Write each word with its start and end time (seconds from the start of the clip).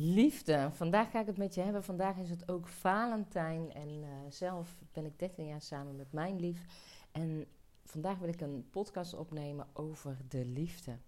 Liefde. 0.00 0.70
Vandaag 0.72 1.10
ga 1.10 1.20
ik 1.20 1.26
het 1.26 1.36
met 1.36 1.54
je 1.54 1.60
hebben. 1.60 1.84
Vandaag 1.84 2.16
is 2.16 2.30
het 2.30 2.48
ook 2.48 2.68
Valentijn. 2.68 3.72
En 3.72 3.88
uh, 3.88 4.08
zelf 4.28 4.78
ben 4.92 5.04
ik 5.04 5.18
13 5.18 5.46
jaar 5.46 5.62
samen 5.62 5.96
met 5.96 6.12
mijn 6.12 6.40
lief. 6.40 6.64
En 7.12 7.46
vandaag 7.84 8.18
wil 8.18 8.28
ik 8.28 8.40
een 8.40 8.66
podcast 8.70 9.14
opnemen 9.14 9.66
over 9.72 10.16
de 10.28 10.44
liefde. 10.44 10.98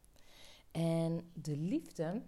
En 0.70 1.30
de 1.32 1.56
liefde 1.56 2.22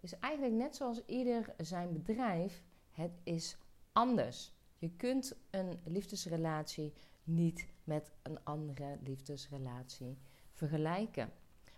is 0.00 0.18
eigenlijk 0.18 0.54
net 0.54 0.76
zoals 0.76 1.04
ieder 1.06 1.54
zijn 1.56 1.92
bedrijf. 1.92 2.64
Het 2.90 3.12
is 3.22 3.56
anders. 3.92 4.52
Je 4.78 4.90
kunt 4.90 5.36
een 5.50 5.80
liefdesrelatie 5.84 6.92
niet 7.24 7.66
met 7.84 8.12
een 8.22 8.44
andere 8.44 8.98
liefdesrelatie 9.02 10.18
vergelijken. 10.52 11.32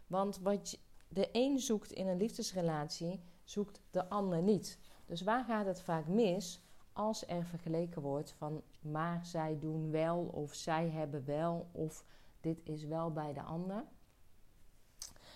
Want 0.06 0.38
wat 0.38 0.78
de 1.08 1.28
een 1.32 1.58
zoekt 1.58 1.92
in 1.92 2.06
een 2.06 2.16
liefdesrelatie, 2.16 3.20
zoekt 3.44 3.80
de 3.90 4.08
ander 4.08 4.42
niet. 4.42 4.78
Dus 5.06 5.22
waar 5.22 5.44
gaat 5.44 5.66
het 5.66 5.80
vaak 5.80 6.06
mis 6.06 6.62
als 6.92 7.26
er 7.28 7.44
vergeleken 7.44 8.02
wordt 8.02 8.32
van 8.32 8.62
maar 8.80 9.26
zij 9.26 9.58
doen 9.58 9.90
wel 9.90 10.20
of 10.20 10.54
zij 10.54 10.88
hebben 10.88 11.24
wel 11.24 11.68
of 11.72 12.04
dit 12.40 12.60
is 12.64 12.84
wel 12.84 13.12
bij 13.12 13.32
de 13.32 13.42
ander? 13.42 13.84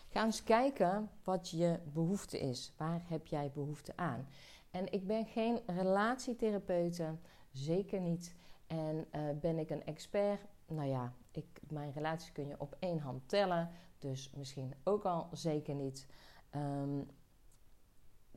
Ga 0.09 0.25
eens 0.25 0.45
kijken 0.45 1.11
wat 1.25 1.51
je 1.51 1.79
behoefte 1.93 2.39
is. 2.39 2.73
Waar 2.77 3.03
heb 3.05 3.27
jij 3.27 3.51
behoefte 3.55 3.93
aan? 3.97 4.29
En 4.71 4.93
ik 4.93 5.07
ben 5.07 5.27
geen 5.27 5.61
relatietherapeute, 5.67 7.17
zeker 7.53 8.01
niet. 8.01 8.35
En 8.67 9.07
uh, 9.13 9.21
ben 9.41 9.59
ik 9.59 9.71
een 9.71 9.85
expert? 9.85 10.41
Nou 10.67 10.89
ja, 10.89 11.13
ik, 11.31 11.61
mijn 11.69 11.93
relaties 11.93 12.33
kun 12.33 12.47
je 12.47 12.61
op 12.61 12.77
één 12.79 12.99
hand 12.99 13.29
tellen, 13.29 13.71
dus 13.99 14.31
misschien 14.37 14.75
ook 14.85 15.05
al 15.05 15.29
zeker 15.33 15.75
niet. 15.75 16.07
Um, 16.55 17.11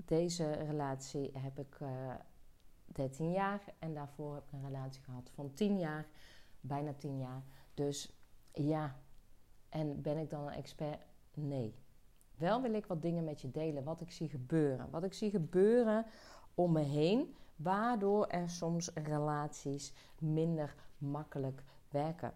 deze 0.06 0.52
relatie 0.52 1.32
heb 1.38 1.60
ik 1.60 1.80
uh, 1.80 2.10
eh, 2.10 2.16
13 2.86 3.32
jaar 3.32 3.64
en 3.80 3.94
daarvoor 3.94 4.34
heb 4.34 4.44
ik 4.44 4.52
een 4.52 4.66
relatie 4.66 5.04
gehad 5.04 5.30
van 5.34 5.54
10 5.54 5.80
jaar, 5.80 6.08
bijna 6.60 6.94
10 6.94 7.18
jaar. 7.18 7.44
Dus 7.74 8.16
ja, 8.54 8.96
en 9.70 10.02
ben 10.02 10.18
ik 10.18 10.30
dan 10.30 10.48
een 10.48 10.54
expert? 10.54 11.06
Nee. 11.34 11.76
Wel 12.36 12.62
wil 12.62 12.74
ik 12.74 12.86
wat 12.86 13.02
dingen 13.02 13.24
met 13.24 13.42
je 13.42 13.52
delen, 13.52 13.84
wat 13.84 14.02
ik 14.02 14.12
zie 14.12 14.30
gebeuren. 14.30 14.90
Wat 14.90 15.04
ik 15.04 15.14
zie 15.14 15.30
gebeuren 15.30 16.06
om 16.56 16.72
me 16.72 16.82
heen, 16.82 17.36
waardoor 17.56 18.28
er 18.28 18.50
soms 18.50 18.94
relaties 18.94 19.94
minder 20.20 20.76
makkelijk 20.98 21.64
werken. 21.90 22.34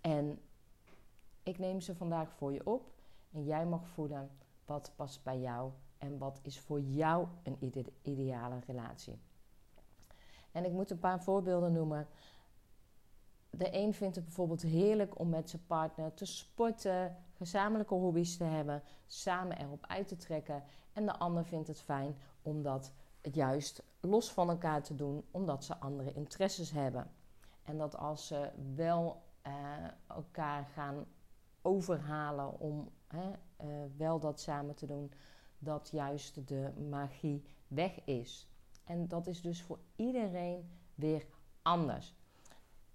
En 0.00 0.40
ik 1.42 1.58
neem 1.58 1.80
ze 1.80 1.94
vandaag 1.94 2.32
voor 2.32 2.52
je 2.52 2.66
op 2.66 2.92
en 3.32 3.44
jij 3.44 3.66
mag 3.66 3.86
voelen 3.86 4.30
wat 4.64 4.92
past 4.96 5.22
bij 5.22 5.40
jou 5.40 5.72
en 5.98 6.18
wat 6.18 6.40
is 6.42 6.60
voor 6.60 6.80
jou 6.80 7.26
een 7.42 7.74
ideale 8.02 8.58
relatie. 8.66 9.18
En 10.52 10.64
ik 10.64 10.72
moet 10.72 10.90
een 10.90 10.98
paar 10.98 11.22
voorbeelden 11.22 11.72
noemen. 11.72 12.06
De 13.50 13.74
een 13.74 13.94
vindt 13.94 14.16
het 14.16 14.24
bijvoorbeeld 14.24 14.62
heerlijk 14.62 15.18
om 15.18 15.28
met 15.28 15.50
zijn 15.50 15.66
partner 15.66 16.14
te 16.14 16.24
sporten, 16.24 17.16
gezamenlijke 17.32 17.94
hobby's 17.94 18.36
te 18.36 18.44
hebben, 18.44 18.82
samen 19.06 19.58
erop 19.58 19.86
uit 19.86 20.08
te 20.08 20.16
trekken. 20.16 20.62
En 20.92 21.06
de 21.06 21.18
ander 21.18 21.44
vindt 21.44 21.68
het 21.68 21.80
fijn 21.80 22.16
om 22.42 22.62
dat 22.62 22.92
juist 23.20 23.82
los 24.00 24.32
van 24.32 24.50
elkaar 24.50 24.82
te 24.82 24.94
doen, 24.94 25.24
omdat 25.30 25.64
ze 25.64 25.76
andere 25.76 26.12
interesses 26.12 26.70
hebben. 26.70 27.10
En 27.62 27.78
dat 27.78 27.96
als 27.96 28.26
ze 28.26 28.50
wel 28.74 29.22
uh, 29.46 29.52
elkaar 30.06 30.64
gaan 30.64 31.06
overhalen 31.62 32.60
om 32.60 32.88
uh, 33.14 33.20
wel 33.96 34.18
dat 34.18 34.40
samen 34.40 34.74
te 34.74 34.86
doen, 34.86 35.12
dat 35.58 35.88
juist 35.92 36.48
de 36.48 36.72
magie 36.90 37.44
weg 37.68 38.04
is. 38.04 38.48
En 38.84 39.08
dat 39.08 39.26
is 39.26 39.40
dus 39.40 39.62
voor 39.62 39.78
iedereen 39.96 40.70
weer 40.94 41.26
anders. 41.62 42.14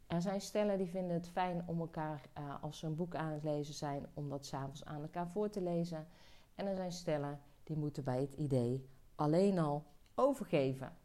Er 0.08 0.22
zijn 0.22 0.42
stellen 0.42 0.77
die 0.77 0.88
vinden 0.88 1.14
het 1.14 1.27
fijn 1.27 1.64
om 1.67 1.80
elkaar, 1.80 2.30
uh, 2.38 2.64
als 2.64 2.80
ze 2.80 2.86
een 2.86 2.95
boek 2.95 3.16
aan 3.16 3.32
het 3.32 3.44
lezen 3.44 3.73
zijn, 3.73 4.05
om 4.14 4.30
dat 4.30 4.45
s'avonds 4.45 4.86
aan 4.86 5.02
elkaar 5.02 5.27
voor 5.27 5.50
te 5.50 5.61
lezen. 5.61 6.08
En 6.55 6.67
er 6.67 6.76
zijn 6.76 6.92
stellen 6.92 7.39
die 7.64 7.77
moeten 7.77 8.04
bij 8.04 8.21
het 8.21 8.33
idee 8.33 8.89
alleen 9.16 9.60
al 9.60 9.86
overgeven. 10.16 10.98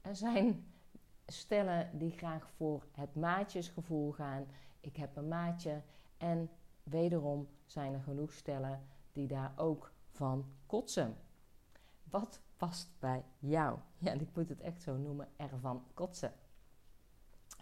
Er 0.00 0.16
zijn 0.16 0.72
stellen 1.26 1.98
die 1.98 2.10
graag 2.10 2.50
voor 2.50 2.86
het 2.92 3.14
maatjesgevoel 3.14 4.12
gaan. 4.12 4.46
Ik 4.80 4.96
heb 4.96 5.16
een 5.16 5.28
maatje. 5.28 5.82
En 6.16 6.50
wederom 6.82 7.48
zijn 7.66 7.94
er 7.94 8.02
genoeg 8.02 8.32
stellen 8.32 8.86
die 9.12 9.26
daar 9.26 9.52
ook 9.56 9.92
van 10.22 10.46
kotsen. 10.66 11.16
Wat 12.10 12.40
past 12.56 12.88
bij 12.98 13.24
jou? 13.38 13.78
Ja, 13.98 14.12
ik 14.12 14.28
moet 14.34 14.48
het 14.48 14.60
echt 14.60 14.82
zo 14.82 14.96
noemen: 14.96 15.28
ervan 15.36 15.84
kotsen. 15.94 16.32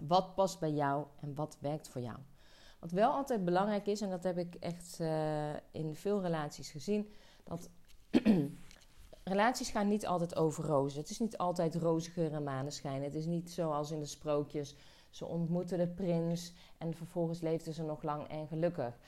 Wat 0.00 0.34
past 0.34 0.60
bij 0.60 0.72
jou 0.72 1.06
en 1.20 1.34
wat 1.34 1.56
werkt 1.60 1.88
voor 1.88 2.00
jou? 2.00 2.18
Wat 2.80 2.90
wel 2.90 3.12
altijd 3.12 3.44
belangrijk 3.44 3.86
is, 3.86 4.00
en 4.00 4.10
dat 4.10 4.22
heb 4.22 4.38
ik 4.38 4.54
echt 4.54 4.98
uh, 5.00 5.54
in 5.70 5.94
veel 5.94 6.22
relaties 6.22 6.70
gezien, 6.70 7.12
dat 7.44 7.70
relaties 9.24 9.70
gaan 9.70 9.88
niet 9.88 10.06
altijd 10.06 10.36
over 10.36 10.64
rozen. 10.64 11.00
Het 11.00 11.10
is 11.10 11.18
niet 11.18 11.38
altijd 11.38 11.74
roze 11.74 12.10
geur 12.10 12.32
en 12.32 12.44
maneschijn. 12.44 13.02
Het 13.02 13.14
is 13.14 13.26
niet 13.26 13.50
zoals 13.50 13.90
in 13.90 14.00
de 14.00 14.06
sprookjes. 14.06 14.76
Ze 15.10 15.26
ontmoeten 15.26 15.78
de 15.78 15.88
prins 15.88 16.52
en 16.78 16.94
vervolgens 16.94 17.40
leefden 17.40 17.74
ze 17.74 17.82
nog 17.82 18.02
lang 18.02 18.28
en 18.28 18.46
gelukkig. 18.46 18.98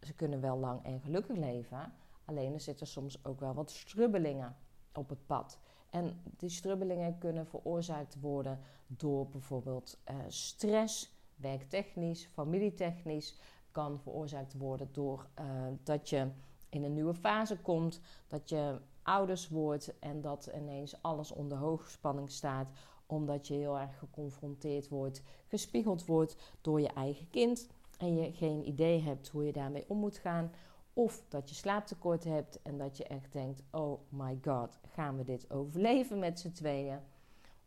Ze 0.00 0.14
kunnen 0.14 0.40
wel 0.40 0.58
lang 0.58 0.84
en 0.84 1.00
gelukkig 1.00 1.36
leven, 1.36 1.92
alleen 2.26 2.52
er 2.52 2.60
zitten 2.60 2.86
soms 2.86 3.24
ook 3.24 3.40
wel 3.40 3.54
wat 3.54 3.70
strubbelingen 3.70 4.56
op 4.92 5.08
het 5.08 5.26
pad. 5.26 5.58
En 5.90 6.20
die 6.36 6.48
strubbelingen 6.48 7.18
kunnen 7.18 7.46
veroorzaakt 7.46 8.20
worden 8.20 8.60
door 8.86 9.28
bijvoorbeeld 9.28 9.98
uh, 10.10 10.16
stress, 10.28 11.14
werktechnisch, 11.36 12.28
familietechnisch. 12.32 13.38
Kan 13.70 14.00
veroorzaakt 14.00 14.58
worden 14.58 14.88
door 14.92 15.28
uh, 15.40 15.46
dat 15.82 16.08
je 16.08 16.28
in 16.68 16.84
een 16.84 16.92
nieuwe 16.92 17.14
fase 17.14 17.58
komt, 17.58 18.00
dat 18.26 18.48
je 18.48 18.80
ouders 19.02 19.48
wordt 19.48 19.98
en 19.98 20.20
dat 20.20 20.50
ineens 20.54 21.02
alles 21.02 21.32
onder 21.32 21.58
hoogspanning 21.58 22.30
staat, 22.30 22.70
omdat 23.06 23.46
je 23.46 23.54
heel 23.54 23.78
erg 23.78 23.98
geconfronteerd 23.98 24.88
wordt, 24.88 25.22
gespiegeld 25.46 26.04
wordt 26.04 26.36
door 26.60 26.80
je 26.80 26.88
eigen 26.88 27.30
kind 27.30 27.68
en 27.98 28.16
je 28.16 28.32
geen 28.32 28.68
idee 28.68 29.00
hebt 29.02 29.28
hoe 29.28 29.44
je 29.44 29.52
daarmee 29.52 29.84
om 29.88 29.98
moet 29.98 30.18
gaan. 30.18 30.52
Of 30.98 31.22
dat 31.28 31.48
je 31.48 31.54
slaaptekort 31.54 32.24
hebt 32.24 32.62
en 32.62 32.78
dat 32.78 32.96
je 32.96 33.04
echt 33.04 33.32
denkt: 33.32 33.62
oh 33.70 34.00
my 34.08 34.38
god, 34.42 34.78
gaan 34.86 35.16
we 35.16 35.24
dit 35.24 35.50
overleven 35.50 36.18
met 36.18 36.40
z'n 36.40 36.52
tweeën? 36.52 36.98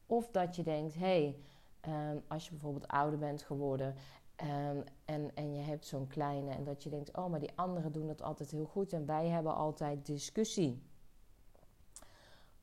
Of 0.06 0.32
dat 0.32 0.56
je 0.56 0.64
denkt: 0.64 0.94
hé, 0.94 1.36
hey, 1.82 2.12
um, 2.12 2.24
als 2.28 2.46
je 2.46 2.52
bijvoorbeeld 2.52 2.88
ouder 2.88 3.20
bent 3.20 3.42
geworden 3.42 3.96
um, 4.44 4.84
en, 5.06 5.36
en 5.36 5.56
je 5.56 5.62
hebt 5.62 5.86
zo'n 5.86 6.08
kleine, 6.08 6.52
en 6.52 6.64
dat 6.64 6.84
je 6.84 6.90
denkt: 6.90 7.18
oh, 7.18 7.30
maar 7.30 7.40
die 7.40 7.52
anderen 7.56 7.92
doen 7.92 8.08
het 8.08 8.22
altijd 8.22 8.52
heel 8.52 8.66
goed 8.66 8.94
en 8.94 9.06
wij 9.06 9.28
hebben 9.28 9.56
altijd 9.56 10.06
discussie. 10.06 10.82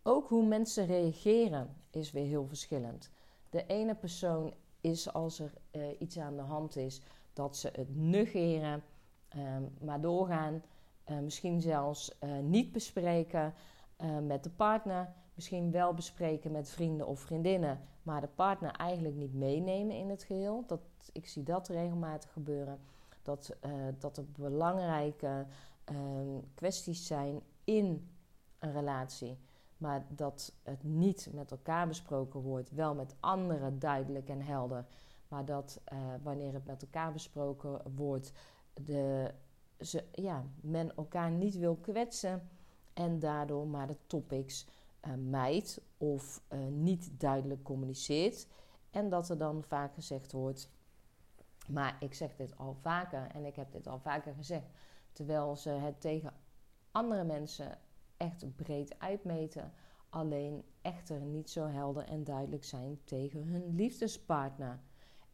Ook 0.03 0.28
hoe 0.28 0.47
mensen 0.47 0.87
reageren 0.87 1.77
is 1.91 2.12
weer 2.12 2.27
heel 2.27 2.47
verschillend. 2.47 3.10
De 3.50 3.66
ene 3.66 3.94
persoon 3.94 4.54
is 4.81 5.12
als 5.12 5.38
er 5.38 5.53
uh, 5.72 6.00
iets 6.00 6.19
aan 6.19 6.37
de 6.37 6.43
hand 6.43 6.77
is, 6.77 7.00
dat 7.33 7.56
ze 7.56 7.71
het 7.72 7.97
negeren, 7.97 8.83
um, 9.36 9.74
maar 9.80 10.00
doorgaan. 10.00 10.62
Uh, 11.10 11.19
misschien 11.19 11.60
zelfs 11.60 12.16
uh, 12.24 12.38
niet 12.38 12.72
bespreken 12.72 13.54
met 14.22 14.44
de 14.44 14.50
partner. 14.50 15.12
Misschien 15.34 15.70
wel 15.70 15.94
bespreken 15.94 16.52
met 16.52 16.70
vrienden 16.70 17.06
of 17.06 17.20
vriendinnen, 17.20 17.80
maar 18.02 18.20
de 18.20 18.28
partner 18.34 18.70
eigenlijk 18.70 19.14
niet 19.14 19.34
meenemen 19.34 19.97
in 19.97 20.08
het 20.08 20.22
geheel. 20.22 20.64
Dat, 20.66 20.80
ik 21.12 21.26
zie 21.26 21.42
dat 21.42 21.69
regelmatig 21.69 22.32
gebeuren. 22.32 22.78
Dat, 23.22 23.56
dat 23.98 24.16
er 24.16 24.24
belangrijke 24.24 25.47
ehm, 25.84 26.38
kwesties 26.54 27.06
zijn 27.06 27.41
in 27.64 28.10
een 28.58 28.72
relatie 28.72 29.39
maar 29.77 30.06
dat 30.09 30.53
het 30.62 30.84
niet 30.84 31.28
met 31.32 31.50
elkaar 31.50 31.89
besproken 31.89 32.41
wordt, 32.41 32.71
wel 32.71 32.94
met 32.94 33.15
anderen 33.21 33.78
duidelijk 33.78 34.28
en 34.28 34.42
helder. 34.42 34.84
Maar 35.28 35.44
dat 35.44 35.80
wanneer 36.22 36.53
het 36.53 36.66
met 36.66 36.82
elkaar 36.82 37.12
besproken 37.12 37.80
wordt, 37.94 38.32
de, 38.84 39.34
ze, 39.81 40.05
ja, 40.13 40.45
men 40.61 40.97
elkaar 40.97 41.31
niet 41.31 41.57
wil 41.57 41.77
kwetsen 41.77 42.49
en 42.93 43.19
daardoor 43.19 43.67
maar 43.67 43.87
de 43.87 43.97
topics 44.07 44.67
uh, 45.07 45.13
mijt 45.15 45.81
of 45.97 46.43
uh, 46.53 46.67
niet 46.67 47.21
duidelijk 47.21 47.63
communiceert. 47.63 48.47
En 48.91 49.09
dat 49.09 49.28
er 49.28 49.39
dan 49.39 49.63
vaak 49.63 49.95
gezegd 49.95 50.33
wordt, 50.33 50.71
maar 51.69 51.97
ik 52.01 52.15
zeg 52.15 52.37
dit 52.37 52.57
al 52.57 52.75
vaker 52.75 53.31
en 53.31 53.45
ik 53.45 53.57
heb 53.57 53.73
dit 53.73 53.87
al 53.87 53.99
vaker 53.99 54.34
gezegd, 54.34 54.67
terwijl 55.13 55.57
ze 55.57 55.71
het 55.71 56.01
tegen 56.01 56.33
andere 56.91 57.25
mensen 57.25 57.78
echt 58.17 58.57
breed 58.57 58.99
uitmeten, 58.99 59.73
alleen 60.09 60.65
echter 60.83 61.21
niet 61.21 61.51
zo 61.51 61.67
helder 61.67 62.05
en 62.05 62.25
duidelijk 62.25 62.65
zijn 62.65 62.99
tegen 63.05 63.43
hun 63.43 63.75
liefdespartner. 63.75 64.81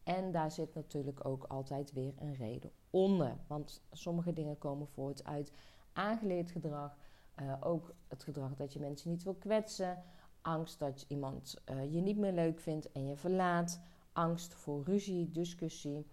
En 0.03 0.31
daar 0.31 0.51
zit 0.51 0.73
natuurlijk 0.73 1.25
ook 1.25 1.43
altijd 1.43 1.93
weer 1.93 2.13
een 2.17 2.35
reden 2.35 2.71
onder. 2.89 3.37
Want 3.47 3.81
sommige 3.91 4.33
dingen 4.33 4.57
komen 4.57 4.87
voort 4.87 5.23
uit 5.23 5.51
aangeleerd 5.93 6.51
gedrag, 6.51 6.97
Uh, 7.41 7.53
ook 7.59 7.93
het 8.07 8.23
gedrag 8.23 8.55
dat 8.55 8.73
je 8.73 8.79
mensen 8.79 9.09
niet 9.09 9.23
wil 9.23 9.33
kwetsen. 9.33 10.03
Angst 10.41 10.79
dat 10.79 11.05
iemand 11.07 11.61
uh, 11.71 11.93
je 11.93 12.01
niet 12.01 12.17
meer 12.17 12.31
leuk 12.31 12.59
vindt 12.59 12.91
en 12.91 13.07
je 13.07 13.15
verlaat. 13.15 13.81
Angst 14.11 14.53
voor 14.53 14.83
ruzie, 14.83 15.31
discussie, 15.31 16.07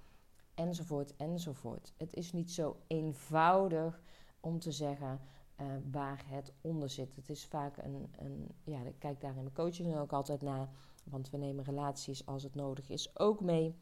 enzovoort, 0.55 1.17
enzovoort. 1.17 1.93
Het 1.97 2.15
is 2.15 2.33
niet 2.33 2.51
zo 2.51 2.77
eenvoudig 2.87 4.03
om 4.41 4.59
te 4.59 4.73
zeggen 4.73 5.21
uh, 5.61 5.67
waar 5.91 6.25
het 6.27 6.53
onder 6.61 6.91
zit. 6.91 7.17
Het 7.17 7.29
is 7.29 7.47
vaak 7.47 7.77
een, 7.77 8.15
een, 8.19 8.49
ja, 8.65 8.81
ik 8.83 8.99
kijk 8.99 9.21
daar 9.21 9.37
in 9.37 9.45
de 9.45 9.53
coaching 9.53 9.97
ook 9.97 10.13
altijd 10.13 10.43
naar, 10.43 10.69
want 11.11 11.31
we 11.31 11.37
nemen 11.37 11.65
relaties 11.65 12.27
als 12.27 12.43
het 12.43 12.55
nodig 12.55 12.89
is 12.89 13.19
ook 13.19 13.41
mee. 13.41 13.79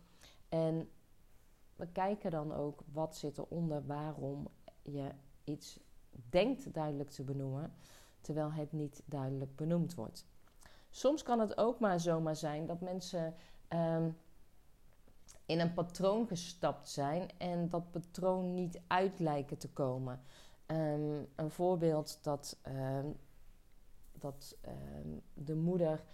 En 0.48 0.88
we 1.76 1.86
kijken 1.86 2.30
dan 2.30 2.52
ook 2.52 2.82
wat 2.92 3.16
zit 3.16 3.38
eronder, 3.38 3.86
waarom 3.86 4.48
je 4.82 5.10
iets 5.44 5.80
denkt 6.30 6.74
duidelijk 6.74 7.10
te 7.10 7.24
benoemen, 7.24 7.74
terwijl 8.20 8.52
het 8.52 8.72
niet 8.72 9.02
duidelijk 9.04 9.56
benoemd 9.56 9.94
wordt. 9.94 10.26
Soms 10.90 11.22
kan 11.22 11.40
het 11.40 11.58
ook 11.58 11.80
maar 11.80 12.00
zomaar 12.00 12.36
zijn 12.36 12.66
dat 12.66 12.80
mensen 12.80 13.34
um, 13.68 14.16
in 15.46 15.60
een 15.60 15.74
patroon 15.74 16.26
gestapt 16.26 16.88
zijn 16.88 17.30
en 17.38 17.68
dat 17.68 17.90
patroon 17.90 18.54
niet 18.54 18.80
uit 18.86 19.18
lijken 19.18 19.58
te 19.58 19.70
komen. 19.70 20.20
Um, 20.66 21.28
een 21.36 21.50
voorbeeld 21.50 22.18
dat, 22.22 22.58
um, 22.66 23.16
dat 24.12 24.56
de 25.34 25.54
moeder 25.54 26.04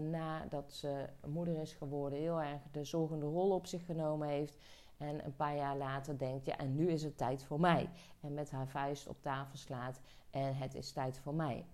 nadat 0.00 0.72
ze 0.72 1.06
moeder 1.26 1.60
is 1.60 1.72
geworden 1.72 2.18
heel 2.18 2.42
erg 2.42 2.60
de 2.70 2.84
zorgende 2.84 3.26
rol 3.26 3.50
op 3.50 3.66
zich 3.66 3.84
genomen 3.84 4.28
heeft 4.28 4.58
en 4.96 5.24
een 5.24 5.36
paar 5.36 5.56
jaar 5.56 5.76
later 5.76 6.18
denkt, 6.18 6.44
ja, 6.44 6.56
en 6.56 6.74
nu 6.74 6.90
is 6.90 7.02
het 7.02 7.16
tijd 7.16 7.44
voor 7.44 7.60
mij. 7.60 7.90
En 8.20 8.34
met 8.34 8.50
haar 8.50 8.68
vuist 8.68 9.08
op 9.08 9.22
tafel 9.22 9.56
slaat 9.56 10.00
en 10.30 10.56
het 10.56 10.74
is 10.74 10.92
tijd 10.92 11.18
voor 11.18 11.34
mij. 11.34 11.66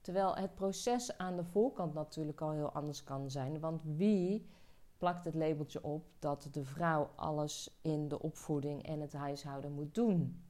Terwijl 0.00 0.36
het 0.36 0.54
proces 0.54 1.18
aan 1.18 1.36
de 1.36 1.44
voorkant 1.44 1.94
natuurlijk 1.94 2.40
al 2.40 2.50
heel 2.50 2.72
anders 2.72 3.04
kan 3.04 3.30
zijn. 3.30 3.60
Want 3.60 3.82
wie 3.84 4.46
plakt 4.98 5.24
het 5.24 5.34
labeltje 5.34 5.82
op 5.84 6.04
dat 6.18 6.48
de 6.50 6.64
vrouw 6.64 7.10
alles 7.16 7.78
in 7.82 8.08
de 8.08 8.22
opvoeding 8.22 8.86
en 8.86 9.00
het 9.00 9.12
huishouden 9.12 9.72
moet 9.72 9.94
doen? 9.94 10.42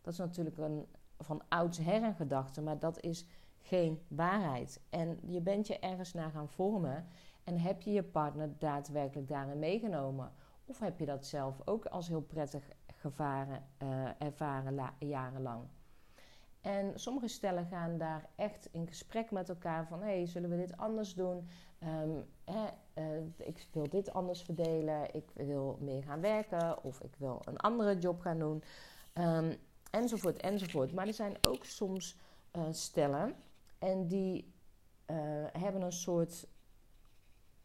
Dat 0.00 0.12
is 0.12 0.18
natuurlijk 0.18 0.58
een 0.58 0.86
van 1.18 1.42
oudsher 1.48 2.02
een 2.02 2.14
gedachte, 2.14 2.62
maar 2.62 2.78
dat 2.78 3.00
is 3.00 3.26
geen 3.66 4.02
waarheid. 4.08 4.80
En 4.90 5.18
je 5.26 5.40
bent 5.40 5.66
je 5.66 5.78
ergens 5.78 6.12
naar 6.12 6.30
gaan 6.30 6.48
vormen 6.48 7.06
en 7.44 7.58
heb 7.58 7.82
je 7.82 7.92
je 7.92 8.02
partner 8.02 8.58
daadwerkelijk 8.58 9.28
daarin 9.28 9.58
meegenomen? 9.58 10.32
Of 10.64 10.78
heb 10.78 10.98
je 10.98 11.06
dat 11.06 11.26
zelf 11.26 11.60
ook 11.64 11.86
als 11.86 12.08
heel 12.08 12.22
prettig 12.22 12.68
gevaren, 12.86 13.64
uh, 13.82 14.08
ervaren 14.18 14.90
jarenlang? 14.98 15.62
En 16.60 16.92
sommige 16.94 17.28
stellen 17.28 17.66
gaan 17.66 17.98
daar 17.98 18.28
echt 18.36 18.68
in 18.72 18.86
gesprek 18.86 19.30
met 19.30 19.48
elkaar 19.48 19.86
van... 19.86 20.00
hé, 20.00 20.16
hey, 20.16 20.26
zullen 20.26 20.50
we 20.50 20.56
dit 20.56 20.76
anders 20.76 21.14
doen? 21.14 21.48
Hè, 22.44 22.66
uh, 22.94 23.26
ik 23.36 23.68
wil 23.72 23.88
dit 23.88 24.12
anders 24.12 24.42
verdelen. 24.42 25.14
Ik 25.14 25.30
wil 25.34 25.78
meer 25.80 26.02
gaan 26.02 26.20
werken. 26.20 26.84
Of 26.84 27.00
ik 27.00 27.14
wil 27.18 27.40
een 27.44 27.56
andere 27.56 27.98
job 27.98 28.20
gaan 28.20 28.38
doen. 28.38 28.62
Um, 29.14 29.56
enzovoort, 29.90 30.40
enzovoort. 30.40 30.92
Maar 30.92 31.06
er 31.06 31.12
zijn 31.12 31.36
ook 31.40 31.64
soms 31.64 32.16
uh, 32.52 32.62
stellen... 32.70 33.34
en 33.84 34.06
die 34.06 34.52
hebben 35.52 35.82
een 35.82 35.92
soort 35.92 36.46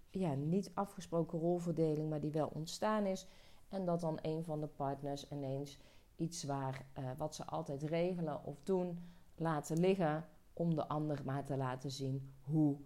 ja, 0.09 0.33
niet 0.33 0.71
afgesproken 0.73 1.39
rolverdeling, 1.39 2.09
maar 2.09 2.19
die 2.19 2.31
wel 2.31 2.47
ontstaan 2.53 3.05
is. 3.05 3.27
En 3.69 3.85
dat 3.85 4.01
dan 4.01 4.19
een 4.21 4.43
van 4.43 4.59
de 4.59 4.67
partners 4.67 5.29
ineens 5.29 5.79
iets 6.15 6.43
waar, 6.43 6.85
uh, 6.99 7.09
wat 7.17 7.35
ze 7.35 7.45
altijd 7.45 7.83
regelen 7.83 8.43
of 8.43 8.63
doen, 8.63 8.99
laten 9.35 9.79
liggen. 9.79 10.25
Om 10.53 10.75
de 10.75 10.87
ander 10.87 11.21
maar 11.25 11.45
te 11.45 11.57
laten 11.57 11.91
zien 11.91 12.33
hoe, 12.41 12.77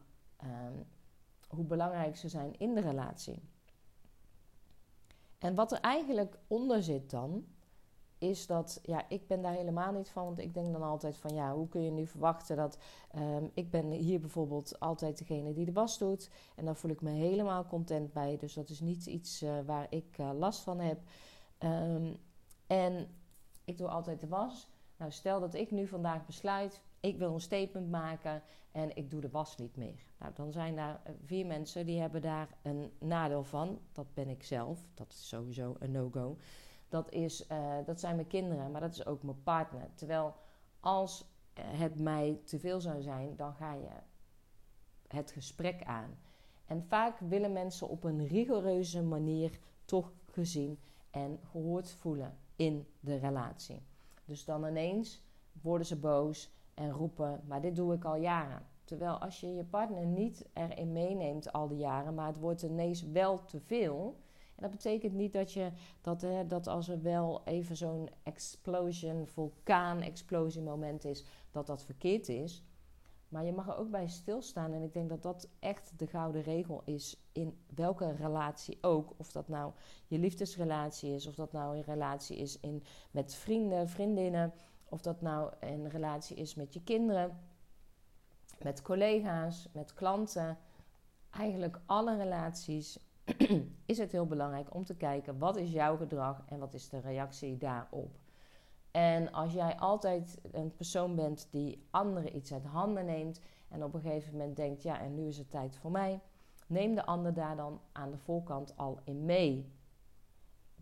um, 0.43 0.85
hoe 1.47 1.65
belangrijk 1.65 2.17
ze 2.17 2.29
zijn 2.29 2.59
in 2.59 2.73
de 2.73 2.81
relatie. 2.81 3.41
En 5.39 5.55
wat 5.55 5.71
er 5.71 5.79
eigenlijk 5.79 6.37
onder 6.47 6.83
zit 6.83 7.09
dan, 7.09 7.45
is 8.23 8.47
dat, 8.47 8.79
ja, 8.83 9.05
ik 9.09 9.27
ben 9.27 9.41
daar 9.41 9.53
helemaal 9.53 9.91
niet 9.91 10.09
van. 10.09 10.25
Want 10.25 10.39
ik 10.39 10.53
denk 10.53 10.71
dan 10.71 10.83
altijd 10.83 11.17
van, 11.17 11.33
ja, 11.33 11.53
hoe 11.53 11.67
kun 11.67 11.81
je 11.81 11.91
nu 11.91 12.07
verwachten 12.07 12.55
dat... 12.55 12.77
Um, 13.15 13.51
ik 13.53 13.69
ben 13.69 13.91
hier 13.91 14.19
bijvoorbeeld 14.19 14.79
altijd 14.79 15.17
degene 15.17 15.53
die 15.53 15.65
de 15.65 15.71
was 15.71 15.97
doet. 15.97 16.29
En 16.55 16.65
daar 16.65 16.75
voel 16.75 16.91
ik 16.91 17.01
me 17.01 17.09
helemaal 17.09 17.65
content 17.65 18.13
bij. 18.13 18.37
Dus 18.37 18.53
dat 18.53 18.69
is 18.69 18.79
niet 18.79 19.05
iets 19.05 19.43
uh, 19.43 19.59
waar 19.65 19.87
ik 19.89 20.17
uh, 20.17 20.29
last 20.33 20.61
van 20.61 20.79
heb. 20.79 20.99
Um, 21.59 22.17
en 22.67 23.07
ik 23.65 23.77
doe 23.77 23.87
altijd 23.87 24.19
de 24.19 24.27
was. 24.27 24.67
Nou, 24.97 25.11
stel 25.11 25.39
dat 25.39 25.53
ik 25.53 25.71
nu 25.71 25.87
vandaag 25.87 26.25
besluit... 26.25 26.81
ik 26.99 27.17
wil 27.17 27.33
een 27.33 27.41
statement 27.41 27.89
maken 27.89 28.41
en 28.71 28.95
ik 28.95 29.09
doe 29.09 29.21
de 29.21 29.29
was 29.29 29.57
niet 29.57 29.75
meer. 29.75 30.03
Nou, 30.19 30.31
dan 30.33 30.51
zijn 30.51 30.75
daar 30.75 31.01
eh, 31.03 31.13
vier 31.25 31.45
mensen 31.45 31.85
die 31.85 31.99
hebben 31.99 32.21
daar 32.21 32.47
een 32.61 32.91
nadeel 32.99 33.43
van. 33.43 33.79
Dat 33.91 34.13
ben 34.13 34.29
ik 34.29 34.43
zelf. 34.43 34.79
Dat 34.93 35.11
is 35.11 35.27
sowieso 35.27 35.75
een 35.79 35.91
no-go 35.91 36.37
dat, 36.93 37.11
is, 37.11 37.47
uh, 37.51 37.75
dat 37.85 37.99
zijn 37.99 38.15
mijn 38.15 38.27
kinderen, 38.27 38.71
maar 38.71 38.81
dat 38.81 38.93
is 38.93 39.05
ook 39.05 39.23
mijn 39.23 39.43
partner. 39.43 39.89
Terwijl 39.95 40.35
als 40.79 41.25
het 41.53 41.99
mij 41.99 42.41
te 42.43 42.59
veel 42.59 42.81
zou 42.81 43.01
zijn, 43.01 43.35
dan 43.35 43.53
ga 43.53 43.73
je 43.73 43.89
het 45.07 45.31
gesprek 45.31 45.83
aan. 45.83 46.17
En 46.65 46.83
vaak 46.83 47.19
willen 47.19 47.53
mensen 47.53 47.89
op 47.89 48.03
een 48.03 48.27
rigoureuze 48.27 49.03
manier 49.03 49.59
toch 49.85 50.11
gezien 50.31 50.79
en 51.11 51.39
gehoord 51.51 51.91
voelen 51.91 52.37
in 52.55 52.87
de 52.99 53.15
relatie. 53.15 53.81
Dus 54.25 54.45
dan 54.45 54.65
ineens 54.65 55.23
worden 55.61 55.87
ze 55.87 55.99
boos 55.99 56.51
en 56.73 56.91
roepen: 56.91 57.41
Maar 57.47 57.61
dit 57.61 57.75
doe 57.75 57.93
ik 57.93 58.05
al 58.05 58.15
jaren. 58.15 58.65
Terwijl 58.83 59.17
als 59.17 59.39
je 59.39 59.53
je 59.53 59.63
partner 59.63 60.05
niet 60.05 60.45
erin 60.53 60.91
meeneemt 60.91 61.53
al 61.53 61.67
die 61.67 61.77
jaren, 61.77 62.13
maar 62.13 62.27
het 62.27 62.39
wordt 62.39 62.61
ineens 62.61 63.03
wel 63.03 63.43
te 63.43 63.59
veel, 63.59 64.17
dat 64.63 64.71
betekent 64.71 65.13
niet 65.13 65.33
dat, 65.33 65.51
je, 65.51 65.71
dat, 66.01 66.21
hè, 66.21 66.47
dat 66.47 66.67
als 66.67 66.87
er 66.87 67.01
wel 67.01 67.41
even 67.45 67.75
zo'n 67.75 68.09
explosion, 68.23 69.27
vulkaan-explosie-moment 69.27 71.05
is, 71.05 71.25
dat 71.51 71.67
dat 71.67 71.83
verkeerd 71.83 72.29
is. 72.29 72.63
Maar 73.27 73.45
je 73.45 73.53
mag 73.53 73.67
er 73.67 73.77
ook 73.77 73.89
bij 73.89 74.07
stilstaan. 74.07 74.73
En 74.73 74.81
ik 74.81 74.93
denk 74.93 75.09
dat 75.09 75.23
dat 75.23 75.49
echt 75.59 75.91
de 75.97 76.07
gouden 76.07 76.41
regel 76.41 76.81
is 76.85 77.17
in 77.31 77.57
welke 77.75 78.11
relatie 78.11 78.77
ook. 78.81 79.13
Of 79.17 79.31
dat 79.31 79.47
nou 79.47 79.71
je 80.07 80.17
liefdesrelatie 80.17 81.13
is, 81.13 81.27
of 81.27 81.35
dat 81.35 81.51
nou 81.51 81.75
een 81.75 81.83
relatie 81.83 82.37
is 82.37 82.59
in, 82.59 82.83
met 83.11 83.35
vrienden, 83.35 83.89
vriendinnen. 83.89 84.53
Of 84.89 85.01
dat 85.01 85.21
nou 85.21 85.53
een 85.59 85.89
relatie 85.89 86.35
is 86.35 86.55
met 86.55 86.73
je 86.73 86.83
kinderen, 86.83 87.39
met 88.61 88.81
collega's, 88.81 89.67
met 89.71 89.93
klanten. 89.93 90.57
Eigenlijk 91.29 91.79
alle 91.85 92.17
relaties 92.17 92.99
is 93.85 93.97
het 93.97 94.11
heel 94.11 94.27
belangrijk 94.27 94.73
om 94.73 94.85
te 94.85 94.95
kijken 94.95 95.37
wat 95.37 95.57
is 95.57 95.71
jouw 95.71 95.97
gedrag 95.97 96.43
en 96.45 96.59
wat 96.59 96.73
is 96.73 96.89
de 96.89 96.99
reactie 96.99 97.57
daarop. 97.57 98.17
En 98.91 99.31
als 99.31 99.53
jij 99.53 99.77
altijd 99.77 100.39
een 100.51 100.75
persoon 100.75 101.15
bent 101.15 101.47
die 101.51 101.87
anderen 101.91 102.35
iets 102.35 102.53
uit 102.53 102.65
handen 102.65 103.05
neemt 103.05 103.41
en 103.69 103.83
op 103.83 103.93
een 103.93 104.01
gegeven 104.01 104.31
moment 104.31 104.55
denkt, 104.55 104.83
ja, 104.83 104.99
en 104.99 105.15
nu 105.15 105.27
is 105.27 105.37
het 105.37 105.49
tijd 105.49 105.77
voor 105.77 105.91
mij, 105.91 106.21
neem 106.67 106.95
de 106.95 107.05
ander 107.05 107.33
daar 107.33 107.55
dan 107.55 107.81
aan 107.91 108.11
de 108.11 108.17
voorkant 108.17 108.77
al 108.77 108.99
in 109.03 109.25
mee. 109.25 109.71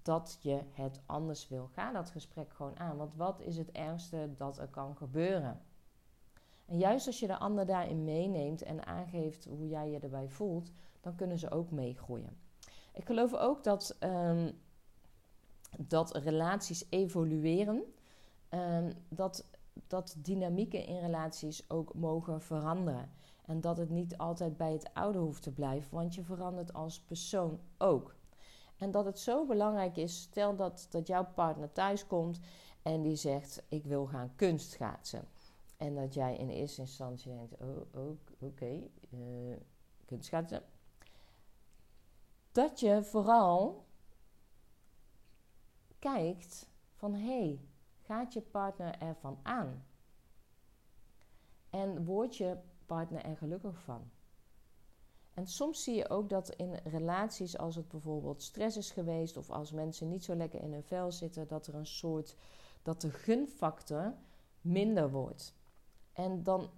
Dat 0.01 0.37
je 0.41 0.61
het 0.71 1.01
anders 1.05 1.47
wil. 1.47 1.67
Ga 1.67 1.91
dat 1.91 2.09
gesprek 2.09 2.53
gewoon 2.53 2.79
aan. 2.79 2.97
Want 2.97 3.15
wat 3.15 3.41
is 3.41 3.57
het 3.57 3.71
ergste 3.71 4.33
dat 4.37 4.57
er 4.57 4.67
kan 4.67 4.97
gebeuren? 4.97 5.61
En 6.71 6.77
juist 6.77 7.07
als 7.07 7.19
je 7.19 7.27
de 7.27 7.37
ander 7.37 7.65
daarin 7.65 8.03
meeneemt 8.03 8.61
en 8.61 8.85
aangeeft 8.85 9.45
hoe 9.45 9.67
jij 9.67 9.89
je 9.89 9.99
erbij 9.99 10.29
voelt, 10.29 10.71
dan 11.01 11.15
kunnen 11.15 11.39
ze 11.39 11.51
ook 11.51 11.71
meegroeien. 11.71 12.37
Ik 12.93 13.05
geloof 13.05 13.33
ook 13.33 13.63
dat, 13.63 13.97
um, 13.99 14.51
dat 15.77 16.15
relaties 16.15 16.85
evolueren, 16.89 17.83
um, 18.49 18.93
dat, 19.09 19.45
dat 19.87 20.15
dynamieken 20.17 20.85
in 20.85 20.99
relaties 20.99 21.69
ook 21.69 21.93
mogen 21.93 22.41
veranderen. 22.41 23.11
En 23.45 23.61
dat 23.61 23.77
het 23.77 23.89
niet 23.89 24.17
altijd 24.17 24.57
bij 24.57 24.71
het 24.71 24.93
oude 24.93 25.19
hoeft 25.19 25.43
te 25.43 25.51
blijven, 25.51 25.93
want 25.93 26.15
je 26.15 26.23
verandert 26.23 26.73
als 26.73 26.99
persoon 26.99 27.59
ook. 27.77 28.15
En 28.77 28.91
dat 28.91 29.05
het 29.05 29.19
zo 29.19 29.45
belangrijk 29.45 29.97
is, 29.97 30.21
stel 30.21 30.55
dat, 30.55 30.87
dat 30.89 31.07
jouw 31.07 31.27
partner 31.35 31.71
thuis 31.71 32.07
komt 32.07 32.39
en 32.81 33.01
die 33.01 33.15
zegt: 33.15 33.63
Ik 33.69 33.85
wil 33.85 34.05
gaan 34.05 34.35
kunstschaatsen. 34.35 35.27
En 35.81 35.95
dat 35.95 36.13
jij 36.13 36.37
in 36.37 36.49
eerste 36.49 36.81
instantie 36.81 37.31
denkt: 37.31 37.57
Oh, 37.57 37.95
oh 37.95 38.09
oké, 38.09 38.45
okay, 38.45 38.91
uh, 39.09 39.55
kunstschaatsen 40.05 40.63
dat 42.51 42.79
je 42.79 43.03
vooral 43.03 43.85
kijkt 45.99 46.69
van 46.95 47.13
hé, 47.13 47.19
hey, 47.19 47.59
gaat 48.01 48.33
je 48.33 48.41
partner 48.41 48.97
ervan 48.99 49.39
aan? 49.43 49.85
En 51.69 52.05
wordt 52.05 52.37
je 52.37 52.57
partner 52.85 53.23
er 53.23 53.37
gelukkig 53.37 53.79
van? 53.79 54.11
En 55.33 55.47
soms 55.47 55.83
zie 55.83 55.95
je 55.95 56.09
ook 56.09 56.29
dat 56.29 56.49
in 56.49 56.73
relaties, 56.73 57.57
als 57.57 57.75
het 57.75 57.87
bijvoorbeeld 57.87 58.41
stress 58.41 58.77
is 58.77 58.91
geweest 58.91 59.37
of 59.37 59.49
als 59.49 59.71
mensen 59.71 60.09
niet 60.09 60.23
zo 60.23 60.35
lekker 60.35 60.61
in 60.61 60.73
hun 60.73 60.83
vel 60.83 61.11
zitten, 61.11 61.47
dat 61.47 61.67
er 61.67 61.75
een 61.75 61.85
soort, 61.85 62.35
dat 62.81 63.01
de 63.01 63.09
gunfactor 63.09 64.13
minder 64.61 65.11
wordt. 65.11 65.53
En 66.13 66.43
dan 66.43 66.69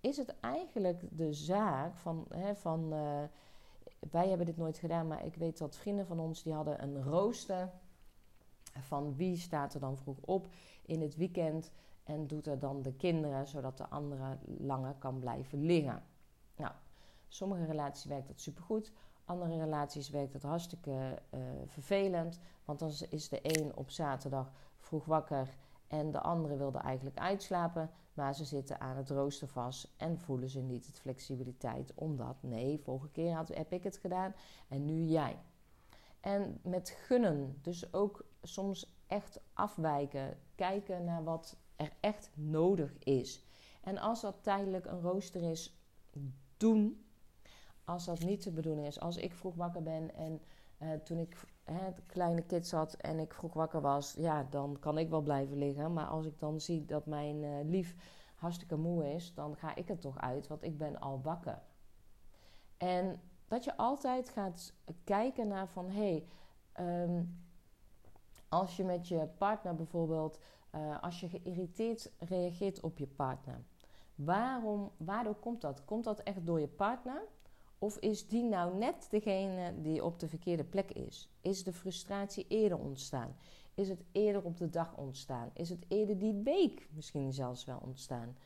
is 0.00 0.16
het 0.16 0.34
eigenlijk 0.40 1.02
de 1.10 1.32
zaak 1.32 1.96
van, 1.96 2.26
hè, 2.28 2.54
van 2.54 2.92
uh, 2.92 3.22
wij 4.10 4.28
hebben 4.28 4.46
dit 4.46 4.56
nooit 4.56 4.78
gedaan, 4.78 5.06
maar 5.06 5.24
ik 5.24 5.34
weet 5.34 5.58
dat 5.58 5.76
vrienden 5.76 6.06
van 6.06 6.20
ons 6.20 6.42
die 6.42 6.52
hadden 6.52 6.82
een 6.82 7.02
rooster 7.02 7.70
van 8.80 9.16
wie 9.16 9.36
staat 9.36 9.74
er 9.74 9.80
dan 9.80 9.96
vroeg 9.96 10.18
op 10.20 10.48
in 10.82 11.00
het 11.00 11.16
weekend 11.16 11.70
en 12.04 12.26
doet 12.26 12.46
er 12.46 12.58
dan 12.58 12.82
de 12.82 12.92
kinderen 12.92 13.46
zodat 13.46 13.76
de 13.76 13.88
andere 13.88 14.38
langer 14.58 14.94
kan 14.94 15.18
blijven 15.18 15.62
liggen. 15.64 16.02
Nou, 16.56 16.72
sommige 17.28 17.64
relaties 17.64 18.04
werkt 18.04 18.28
dat 18.28 18.40
supergoed, 18.40 18.92
andere 19.24 19.58
relaties 19.58 20.10
werkt 20.10 20.32
dat 20.32 20.42
hartstikke 20.42 21.22
uh, 21.30 21.40
vervelend, 21.66 22.40
want 22.64 22.78
dan 22.78 22.92
is 23.10 23.28
de 23.28 23.38
een 23.42 23.76
op 23.76 23.90
zaterdag 23.90 24.52
vroeg 24.78 25.04
wakker 25.04 25.56
en 25.88 26.10
de 26.10 26.20
andere 26.20 26.56
wilde 26.56 26.78
eigenlijk 26.78 27.18
uitslapen, 27.18 27.90
maar 28.14 28.34
ze 28.34 28.44
zitten 28.44 28.80
aan 28.80 28.96
het 28.96 29.10
rooster 29.10 29.48
vast 29.48 29.94
en 29.96 30.18
voelen 30.18 30.48
ze 30.48 30.60
niet 30.60 30.86
het 30.86 30.98
flexibiliteit. 30.98 31.92
Omdat, 31.94 32.36
nee, 32.40 32.78
vorige 32.78 33.10
keer 33.10 33.32
had, 33.32 33.48
heb 33.48 33.72
ik 33.72 33.82
het 33.82 33.96
gedaan 33.96 34.34
en 34.68 34.84
nu 34.84 35.02
jij. 35.02 35.38
En 36.20 36.60
met 36.62 36.90
gunnen, 36.90 37.58
dus 37.62 37.92
ook 37.92 38.26
soms 38.42 38.96
echt 39.06 39.40
afwijken, 39.52 40.38
kijken 40.54 41.04
naar 41.04 41.24
wat 41.24 41.56
er 41.76 41.92
echt 42.00 42.30
nodig 42.34 42.98
is. 42.98 43.44
En 43.80 43.98
als 43.98 44.20
dat 44.20 44.42
tijdelijk 44.42 44.86
een 44.86 45.00
rooster 45.00 45.50
is, 45.50 45.80
doen. 46.56 47.04
Als 47.84 48.04
dat 48.04 48.20
niet 48.20 48.42
de 48.42 48.52
bedoeling 48.52 48.86
is, 48.86 49.00
als 49.00 49.16
ik 49.16 49.32
vroeg 49.32 49.54
wakker 49.54 49.82
ben 49.82 50.14
en 50.14 50.40
uh, 50.78 50.92
toen 50.92 51.18
ik 51.18 51.36
hè, 51.72 51.92
kleine 52.06 52.42
kids 52.42 52.70
had 52.70 52.94
en 52.94 53.18
ik 53.18 53.34
vroeg 53.34 53.52
wakker 53.52 53.80
was, 53.80 54.14
ja, 54.18 54.46
dan 54.50 54.76
kan 54.80 54.98
ik 54.98 55.10
wel 55.10 55.22
blijven 55.22 55.58
liggen. 55.58 55.92
Maar 55.92 56.06
als 56.06 56.26
ik 56.26 56.38
dan 56.38 56.60
zie 56.60 56.84
dat 56.84 57.06
mijn 57.06 57.42
uh, 57.42 57.50
lief 57.64 57.94
hartstikke 58.34 58.76
moe 58.76 59.14
is, 59.14 59.34
dan 59.34 59.56
ga 59.56 59.74
ik 59.74 59.88
er 59.88 59.98
toch 59.98 60.18
uit, 60.20 60.46
want 60.46 60.62
ik 60.62 60.78
ben 60.78 61.00
al 61.00 61.20
wakker. 61.22 61.62
En 62.76 63.20
dat 63.48 63.64
je 63.64 63.76
altijd 63.76 64.28
gaat 64.28 64.72
kijken 65.04 65.48
naar 65.48 65.68
van 65.68 65.90
hé, 65.90 66.24
hey, 66.74 67.02
um, 67.04 67.44
als 68.48 68.76
je 68.76 68.84
met 68.84 69.08
je 69.08 69.28
partner 69.38 69.74
bijvoorbeeld, 69.74 70.38
uh, 70.74 71.02
als 71.02 71.20
je 71.20 71.28
geïrriteerd 71.28 72.12
reageert 72.18 72.80
op 72.80 72.98
je 72.98 73.06
partner, 73.06 73.64
waarom, 74.14 74.90
waardoor 74.96 75.34
komt 75.34 75.60
dat? 75.60 75.84
Komt 75.84 76.04
dat 76.04 76.20
echt 76.20 76.46
door 76.46 76.60
je 76.60 76.68
partner? 76.68 77.22
Of 77.86 77.96
is 77.98 78.28
die 78.28 78.42
nou 78.42 78.76
net 78.76 79.06
degene 79.10 79.74
die 79.82 80.04
op 80.04 80.18
de 80.18 80.28
verkeerde 80.28 80.64
plek 80.64 80.90
is? 80.90 81.28
Is 81.40 81.64
de 81.64 81.72
frustratie 81.72 82.46
eerder 82.48 82.78
ontstaan? 82.78 83.36
Is 83.74 83.88
het 83.88 84.02
eerder 84.12 84.42
op 84.42 84.58
de 84.58 84.70
dag 84.70 84.96
ontstaan? 84.96 85.50
Is 85.54 85.68
het 85.68 85.84
eerder 85.88 86.18
die 86.18 86.34
week 86.44 86.88
misschien 86.94 87.32
zelfs 87.32 87.64
wel 87.64 87.78
ontstaan? 87.82 88.36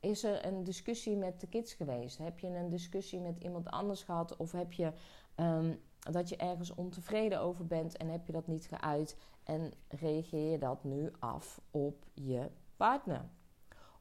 Is 0.00 0.24
er 0.24 0.46
een 0.46 0.64
discussie 0.64 1.16
met 1.16 1.40
de 1.40 1.46
kids 1.46 1.74
geweest? 1.74 2.18
Heb 2.18 2.38
je 2.38 2.46
een 2.46 2.68
discussie 2.68 3.20
met 3.20 3.38
iemand 3.42 3.70
anders 3.70 4.02
gehad? 4.02 4.36
Of 4.36 4.52
heb 4.52 4.72
je 4.72 4.92
um, 5.36 5.80
dat 6.10 6.28
je 6.28 6.36
ergens 6.36 6.74
ontevreden 6.74 7.40
over 7.40 7.66
bent 7.66 7.96
en 7.96 8.08
heb 8.08 8.26
je 8.26 8.32
dat 8.32 8.46
niet 8.46 8.70
geuit? 8.72 9.16
En 9.44 9.72
reageer 9.88 10.50
je 10.50 10.58
dat 10.58 10.84
nu 10.84 11.10
af 11.18 11.60
op 11.70 12.06
je 12.14 12.50
partner? 12.76 13.28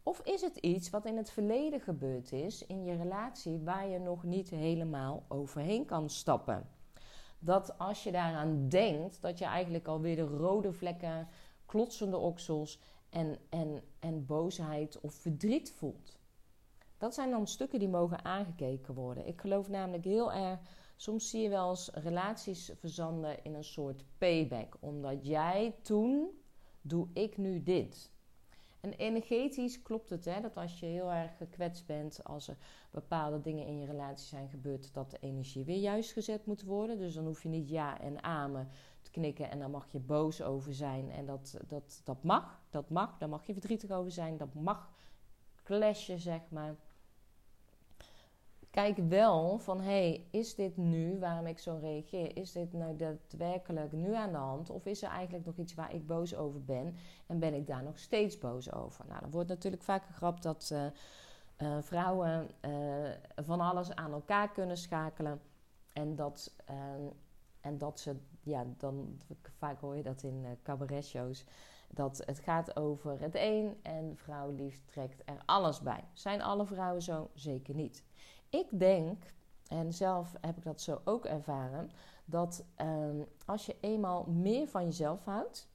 Of 0.10 0.22
is 0.24 0.42
het 0.42 0.58
iets 0.58 0.90
wat 0.90 1.06
in 1.06 1.18
het 1.18 1.32
verleden 1.32 1.80
gebeurd 1.80 2.32
is 2.32 2.66
in 2.66 2.84
je 2.84 2.96
relatie 2.96 3.60
waar 3.60 3.88
je 3.88 4.00
nog 4.00 4.24
niet 4.24 4.50
helemaal 4.50 5.24
overheen 5.28 5.86
kan 5.86 6.10
stappen? 6.10 6.70
Dat 7.40 7.78
als 7.78 8.04
je 8.04 8.12
daaraan 8.12 8.70
denkt, 8.70 9.22
dat 9.22 9.38
je 9.40 9.46
eigenlijk 9.46 9.88
alweer 9.88 10.16
de 10.16 10.22
rode 10.22 10.74
vlekken, 10.74 11.28
klotsende 11.66 12.18
oksels 12.18 12.80
en, 13.10 13.38
en, 13.50 13.84
en 14.00 14.26
boosheid 14.26 15.00
of 15.00 15.14
verdriet 15.14 15.72
voelt. 15.72 16.20
Dat 16.98 17.14
zijn 17.14 17.30
dan 17.30 17.48
stukken 17.48 17.80
die 17.80 17.90
mogen 17.90 18.26
aangekeken 18.26 18.94
worden. 18.94 19.28
Ik 19.28 19.42
geloof 19.42 19.70
namelijk 19.70 20.06
heel 20.06 20.34
erg, 20.34 20.60
soms 20.96 21.30
zie 21.30 21.42
je 21.42 21.50
wel 21.50 21.70
eens 21.70 21.90
relaties 21.94 22.72
verzanden 22.76 23.44
in 23.44 23.54
een 23.54 23.64
soort 23.64 24.06
payback. 24.18 24.78
Omdat 24.80 25.26
jij 25.26 25.76
toen, 25.82 26.30
doe 26.82 27.08
ik 27.14 27.38
nu 27.38 27.64
dit. 27.64 28.12
En 28.82 28.94
energetisch 28.94 29.82
klopt 29.82 30.10
het, 30.10 30.26
hè, 30.26 30.42
dat 30.42 30.58
als 30.58 30.80
je 30.80 30.86
heel 30.86 31.12
erg 31.12 31.38
gekwetst 31.38 31.86
bent, 31.86 32.24
als 32.24 32.48
er 32.48 32.58
bepaalde 32.92 33.42
dingen 33.42 33.66
in 33.66 33.80
je 33.80 33.86
relatie 33.86 34.28
zijn 34.28 34.50
gebeurd, 34.50 34.94
dat 34.94 35.12
de 35.12 35.18
energie 35.20 35.64
weer 35.64 35.80
juist 35.80 36.12
gezet 36.12 36.46
moet 36.46 36.64
worden. 36.64 36.98
Dus 36.98 37.14
dan 37.14 37.26
hoef 37.26 37.44
je 37.44 37.50
niet 37.50 37.70
ja 37.70 38.00
en 38.02 38.24
amen 38.24 38.70
te 39.02 39.12
knikken 39.12 39.52
en 39.52 39.60
dan 39.60 39.72
mag 39.72 39.92
je 39.92 40.00
boos 40.00 40.42
over 40.42 40.74
zijn. 40.74 41.12
En 41.12 41.26
dat, 41.26 41.60
dat, 41.68 42.02
dat 42.04 42.24
mag, 42.24 42.62
dat 42.70 42.90
mag, 42.90 43.18
daar 43.18 43.30
mag 43.30 43.46
je 43.46 43.54
verdrietig 43.54 43.92
over 43.92 44.12
zijn, 44.12 44.38
dat 44.38 44.54
mag 44.54 44.92
clashen, 45.64 46.20
zeg 46.20 46.42
maar 46.50 46.76
kijk 48.72 48.98
wel 48.98 49.58
van 49.58 49.82
hey, 49.82 50.28
is 50.32 50.56
dit 50.56 50.78
nu 50.78 51.20
waarom 51.20 51.46
ik 51.46 51.60
zo 51.60 51.78
reageer? 51.82 52.38
Is 52.38 52.52
dit 52.52 52.74
nou 52.74 52.96
daadwerkelijk 52.96 53.92
nu 53.92 54.16
aan 54.16 54.32
de 54.32 54.38
hand? 54.38 54.70
Of 54.70 54.86
is 54.86 55.04
er 55.04 55.10
eigenlijk 55.10 55.46
nog 55.46 55.58
iets 55.58 55.74
waar 55.74 55.94
ik 55.94 56.08
boos 56.08 56.36
over 56.36 56.64
ben? 56.64 56.96
En 57.28 57.40
ben 57.40 57.54
ik 57.54 57.68
daar 57.68 57.84
nog 57.84 58.00
steeds 58.00 58.38
boos 58.38 58.72
over? 58.74 59.06
Nou, 59.08 59.20
dan 59.22 59.32
wordt 59.32 59.50
natuurlijk 59.50 59.84
vaak 59.84 60.06
gegrapt 60.06 60.44
dat 60.44 60.70
uh, 60.74 60.86
uh, 61.58 61.78
vrouwen 61.82 62.50
uh, 62.66 63.10
van 63.36 63.60
alles 63.60 63.96
aan 63.96 64.12
elkaar 64.12 64.52
kunnen 64.52 64.78
schakelen. 64.78 65.42
En 65.94 66.16
dat, 66.16 66.56
ehm, 66.66 67.04
en 67.62 67.78
dat 67.78 68.00
ze, 68.00 68.16
ja, 68.42 68.66
dan 68.78 69.22
vaak 69.58 69.80
hoor 69.80 69.96
je 69.96 70.04
dat 70.04 70.24
in 70.24 70.46
cabaretshows. 70.64 71.46
Dat 71.92 72.24
het 72.26 72.40
gaat 72.40 72.76
over 72.76 73.20
het 73.20 73.36
een 73.36 73.78
en 73.82 74.12
vrouw 74.16 74.52
liefst 74.52 74.88
trekt 74.88 75.22
er 75.26 75.42
alles 75.46 75.82
bij. 75.82 76.04
Zijn 76.14 76.42
alle 76.42 76.66
vrouwen 76.66 77.02
zo? 77.02 77.30
Zeker 77.34 77.76
niet. 77.76 78.04
Ik 78.50 78.80
denk, 78.80 79.34
en 79.68 79.94
zelf 79.94 80.34
heb 80.42 80.58
ik 80.58 80.64
dat 80.64 80.82
zo 80.82 81.02
ook 81.04 81.26
ervaren, 81.26 81.90
dat 82.26 82.66
um, 82.82 83.26
als 83.46 83.66
je 83.66 83.76
eenmaal 83.80 84.26
meer 84.26 84.68
van 84.68 84.86
jezelf 84.86 85.26
houdt 85.26 85.68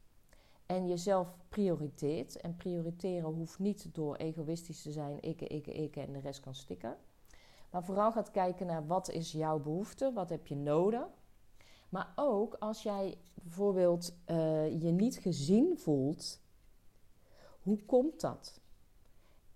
en 0.67 0.89
jezelf 0.89 1.37
prioriteert, 1.49 2.37
en 2.37 2.57
prioriteren 2.57 3.29
hoeft 3.29 3.59
niet 3.59 3.95
door 3.95 4.17
egoïstisch 4.17 4.83
te 4.83 4.93
zijn, 4.93 5.23
ik, 5.23 5.41
ik, 5.41 5.67
ik 5.67 5.97
en 5.97 6.13
de 6.13 6.21
rest 6.21 6.41
kan 6.41 6.55
stikken, 6.55 6.97
maar 7.71 7.85
vooral 7.85 8.13
gaat 8.13 8.31
kijken 8.31 8.67
naar 8.67 8.87
wat 8.87 9.11
is 9.11 9.33
jouw 9.33 9.59
behoefte, 9.59 10.13
wat 10.13 10.29
heb 10.29 10.47
je 10.47 10.57
nodig. 10.57 11.07
Maar 11.89 12.13
ook 12.15 12.55
als 12.55 12.83
jij 12.83 13.19
bijvoorbeeld 13.35 14.15
uh, 14.27 14.83
je 14.83 14.91
niet 14.91 15.17
gezien 15.17 15.79
voelt, 15.79 16.41
hoe 17.61 17.85
komt 17.85 18.21
dat? 18.21 18.61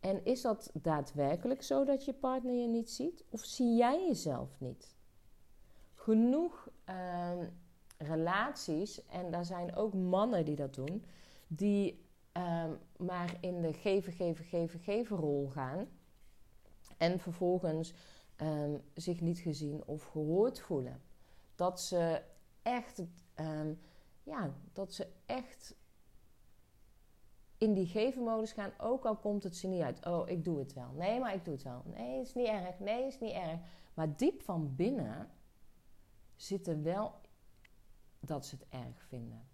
En 0.00 0.25
is 0.25 0.43
dat 0.43 0.71
daadwerkelijk 0.75 1.62
zo 1.62 1.85
dat 1.85 2.05
je 2.05 2.12
partner 2.12 2.55
je 2.55 2.69
niet 2.69 2.90
ziet? 2.90 3.25
Of 3.31 3.45
zie 3.45 3.76
jij 3.76 4.07
jezelf 4.07 4.61
niet? 4.61 4.97
Genoeg 5.95 6.69
uh, 6.88 7.33
relaties, 7.99 9.07
en 9.07 9.31
daar 9.31 9.45
zijn 9.45 9.75
ook 9.75 9.95
mannen 9.95 10.45
die 10.45 10.57
dat 10.57 10.75
doen, 10.75 11.05
die 11.47 12.07
uh, 12.37 12.64
maar 12.97 13.37
in 13.40 13.61
de 13.61 13.73
geven, 13.73 14.12
geven, 14.12 14.45
geven, 14.45 14.81
geven 14.81 15.17
rol 15.17 15.49
gaan. 15.49 15.88
En 16.97 17.21
vervolgens 17.21 17.95
uh, 18.43 18.75
zich 18.95 19.21
niet 19.21 19.38
gezien 19.38 19.83
of 19.87 20.05
gehoord 20.05 20.61
voelen. 20.61 21.02
Dat 21.55 21.81
ze 21.81 22.23
echt, 22.62 23.02
ehm, 23.35 23.73
ja, 24.23 24.55
dat 24.73 24.93
ze 24.95 25.07
echt 25.26 25.75
in 27.59 27.75
die 27.75 27.87
gevenmodus 27.87 28.53
gaan, 28.53 28.73
ook 28.79 29.05
al 29.05 29.17
komt 29.17 29.43
het 29.43 29.57
ze 29.57 29.67
niet 29.67 29.83
uit. 29.83 30.07
Oh, 30.07 30.29
ik 30.29 30.45
doe 30.45 30.59
het 30.59 30.73
wel. 30.73 30.93
Nee, 30.93 31.21
maar 31.21 31.35
ik 31.35 31.45
doe 31.45 31.55
het 31.55 31.62
wel. 31.62 31.83
Nee, 31.85 32.21
is 32.21 32.35
niet 32.35 32.47
erg. 32.47 32.79
Nee, 32.79 33.07
is 33.07 33.21
niet 33.21 33.33
erg. 33.33 33.61
Maar 33.95 34.17
diep 34.17 34.43
van 34.43 34.75
binnen 34.75 35.31
zit 36.37 36.67
er 36.67 36.83
wel 36.83 37.12
dat 38.21 38.47
ze 38.47 38.55
het 38.55 38.67
erg 38.69 39.03
vinden. 39.03 39.49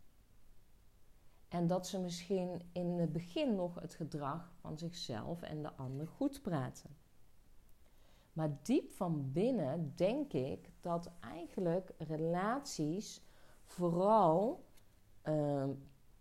En 1.49 1.67
dat 1.67 1.87
ze 1.87 2.01
misschien 2.01 2.63
in 2.73 2.99
het 2.99 3.13
begin 3.13 3.55
nog 3.55 3.81
het 3.81 3.95
gedrag 3.95 4.53
van 4.61 4.79
zichzelf 4.79 5.43
en 5.43 5.63
de 5.63 5.73
ander 5.73 6.07
goed 6.07 6.43
praten. 6.43 6.97
Maar 8.33 8.59
diep 8.63 8.91
van 8.91 9.33
binnen 9.33 9.93
denk 9.97 10.33
ik 10.33 10.71
dat 10.81 11.11
eigenlijk 11.21 11.93
relaties 11.99 13.23
vooral 13.65 14.65
uh, 15.25 15.69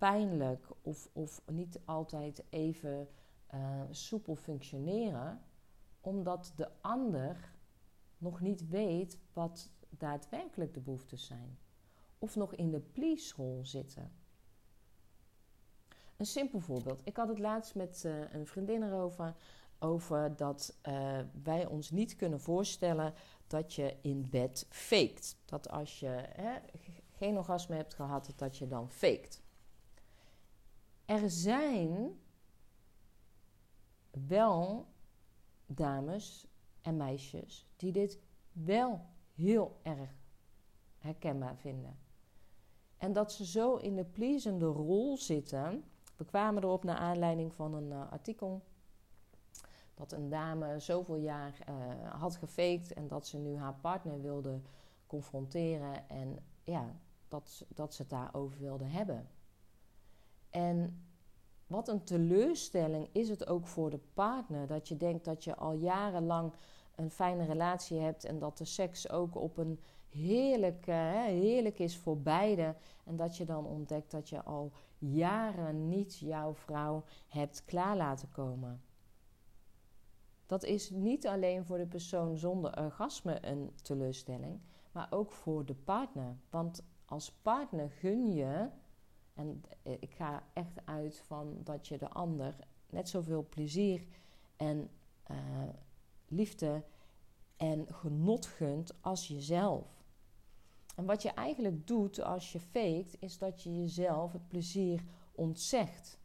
pijnlijk 0.04 0.68
of, 0.82 1.10
of 1.14 1.42
niet 1.52 1.80
altijd 1.86 2.44
even 2.50 3.08
uh, 3.54 3.82
soepel 3.90 4.36
functioneren, 4.36 5.42
omdat 6.02 6.54
de 6.56 6.70
ander 6.82 7.54
nog 8.18 8.42
niet 8.42 8.70
weet 8.70 9.18
wat 9.34 9.70
daadwerkelijk 9.90 10.74
de 10.74 10.80
behoeftes 10.80 11.26
zijn. 11.26 11.58
Of 12.20 12.36
nog 12.36 12.56
in 12.56 12.72
de 12.72 12.80
please-rol 12.80 13.60
zitten. 13.66 14.12
Een 16.18 16.26
simpel 16.26 16.60
voorbeeld. 16.60 17.02
Ik 17.04 17.18
had 17.18 17.28
het 17.28 17.40
laatst 17.40 17.76
met 17.76 18.04
uh, 18.06 18.34
een 18.34 18.48
vriendin 18.48 18.84
erover. 18.84 19.36
Over 19.80 20.36
dat 20.36 20.78
uh, 20.88 21.20
wij 21.44 21.66
ons 21.66 21.92
niet 21.92 22.16
kunnen 22.16 22.40
voorstellen 22.40 23.14
dat 23.48 23.74
je 23.74 23.96
in 24.02 24.30
bed 24.30 24.66
faked. 24.70 25.38
Dat 25.46 25.70
als 25.70 26.00
je 26.00 26.26
hè, 26.30 26.60
geen 27.12 27.38
orgasme 27.38 27.76
hebt 27.76 27.94
gehad, 27.94 28.34
dat 28.36 28.58
je 28.58 28.68
dan 28.68 28.90
faked. 28.90 29.43
Er 31.14 31.30
zijn. 31.30 32.20
Wel 34.28 34.88
dames 35.66 36.48
en 36.82 36.98
meisjes 36.98 37.68
die 37.76 37.92
dit 37.92 38.20
wel 38.52 39.06
heel 39.34 39.80
erg 39.82 40.12
herkenbaar 40.98 41.58
vinden. 41.58 41.98
En 42.98 43.14
dat 43.14 43.32
ze 43.32 43.46
zo 43.46 43.76
in 43.76 43.96
de 43.96 44.06
pleasende 44.06 44.66
rol 44.66 45.18
zitten. 45.18 45.84
We 46.16 46.26
kwamen 46.26 46.64
erop 46.64 46.84
naar 46.84 46.98
aanleiding 46.98 47.54
van 47.54 47.74
een 47.74 47.92
uh, 47.92 48.12
artikel. 48.12 48.64
Dat 49.94 50.12
een 50.12 50.30
dame 50.30 50.80
zoveel 50.80 51.16
jaar 51.16 51.60
uh, 51.70 52.12
had 52.12 52.36
gefaked 52.36 52.94
en 52.94 53.08
dat 53.08 53.28
ze 53.28 53.38
nu 53.38 53.58
haar 53.58 53.76
partner 53.76 54.22
wilde 54.22 54.62
confronteren. 55.08 56.10
En 56.10 56.40
ja, 56.64 56.96
dat, 57.28 57.66
dat 57.74 57.94
ze 57.94 58.02
het 58.02 58.12
daarover 58.12 58.60
wilde 58.60 58.86
hebben. 58.86 59.28
En 60.54 61.06
wat 61.68 61.88
een 61.88 62.04
teleurstelling 62.04 63.10
is 63.12 63.30
het 63.30 63.48
ook 63.48 63.68
voor 63.68 63.90
de 63.90 64.00
partner. 64.14 64.68
Dat 64.68 64.88
je 64.88 64.98
denkt 64.98 65.26
dat 65.26 65.44
je 65.44 65.56
al 65.56 65.74
jarenlang 65.74 66.54
een 66.96 67.12
fijne 67.12 67.46
relatie 67.46 68.00
hebt 68.00 68.26
en 68.26 68.40
dat 68.40 68.58
de 68.58 68.66
seks 68.66 69.10
ook 69.10 69.36
op 69.36 69.58
een 69.58 69.80
heerlijk, 70.10 70.88
uh, 70.88 70.96
heerlijk 71.24 71.80
is 71.80 71.98
voor 71.98 72.22
beide. 72.22 72.76
En 73.04 73.16
dat 73.16 73.38
je 73.38 73.46
dan 73.46 73.66
ontdekt 73.66 74.12
dat 74.12 74.30
je 74.30 74.44
al 74.44 74.72
jaren 74.98 75.88
niet 75.88 76.18
jouw 76.18 76.54
vrouw 76.54 77.04
hebt 77.28 77.66
klaar 77.66 77.98
laten 77.98 78.30
komen. 78.30 78.82
Dat 80.46 80.64
is 80.64 80.90
niet 80.90 81.28
alleen 81.28 81.66
voor 81.66 81.78
de 81.78 81.88
persoon 81.88 82.38
zonder 82.38 82.78
orgasme 82.78 83.46
een 83.48 83.72
teleurstelling, 83.82 84.60
maar 84.92 85.08
ook 85.10 85.32
voor 85.32 85.66
de 85.66 85.76
partner. 85.76 86.38
Want 86.50 86.84
als 87.06 87.32
partner 87.32 87.90
gun 87.90 88.34
je, 88.34 88.70
en 89.34 89.64
eh, 89.84 89.94
ik 90.00 90.12
ga 90.12 90.44
echt 90.54 90.86
uit 90.86 91.20
van 91.20 91.58
dat 91.64 91.88
je 91.88 91.98
de 91.98 92.10
ander 92.10 92.56
net 92.90 93.10
zoveel 93.10 93.48
plezier 93.50 94.06
en 94.58 94.90
uh, 95.32 95.38
liefde 96.28 96.84
en 97.58 97.94
genot 97.94 98.46
gunt 98.46 99.02
als 99.02 99.28
jezelf. 99.28 100.04
En 100.96 101.06
wat 101.06 101.22
je 101.22 101.30
eigenlijk 101.30 101.88
doet 101.88 102.22
als 102.22 102.52
je 102.52 102.60
faked, 102.60 103.16
is 103.20 103.38
dat 103.38 103.62
je 103.62 103.80
jezelf 103.80 104.32
het 104.32 104.48
plezier 104.48 105.04
ontzegt. 105.32 106.20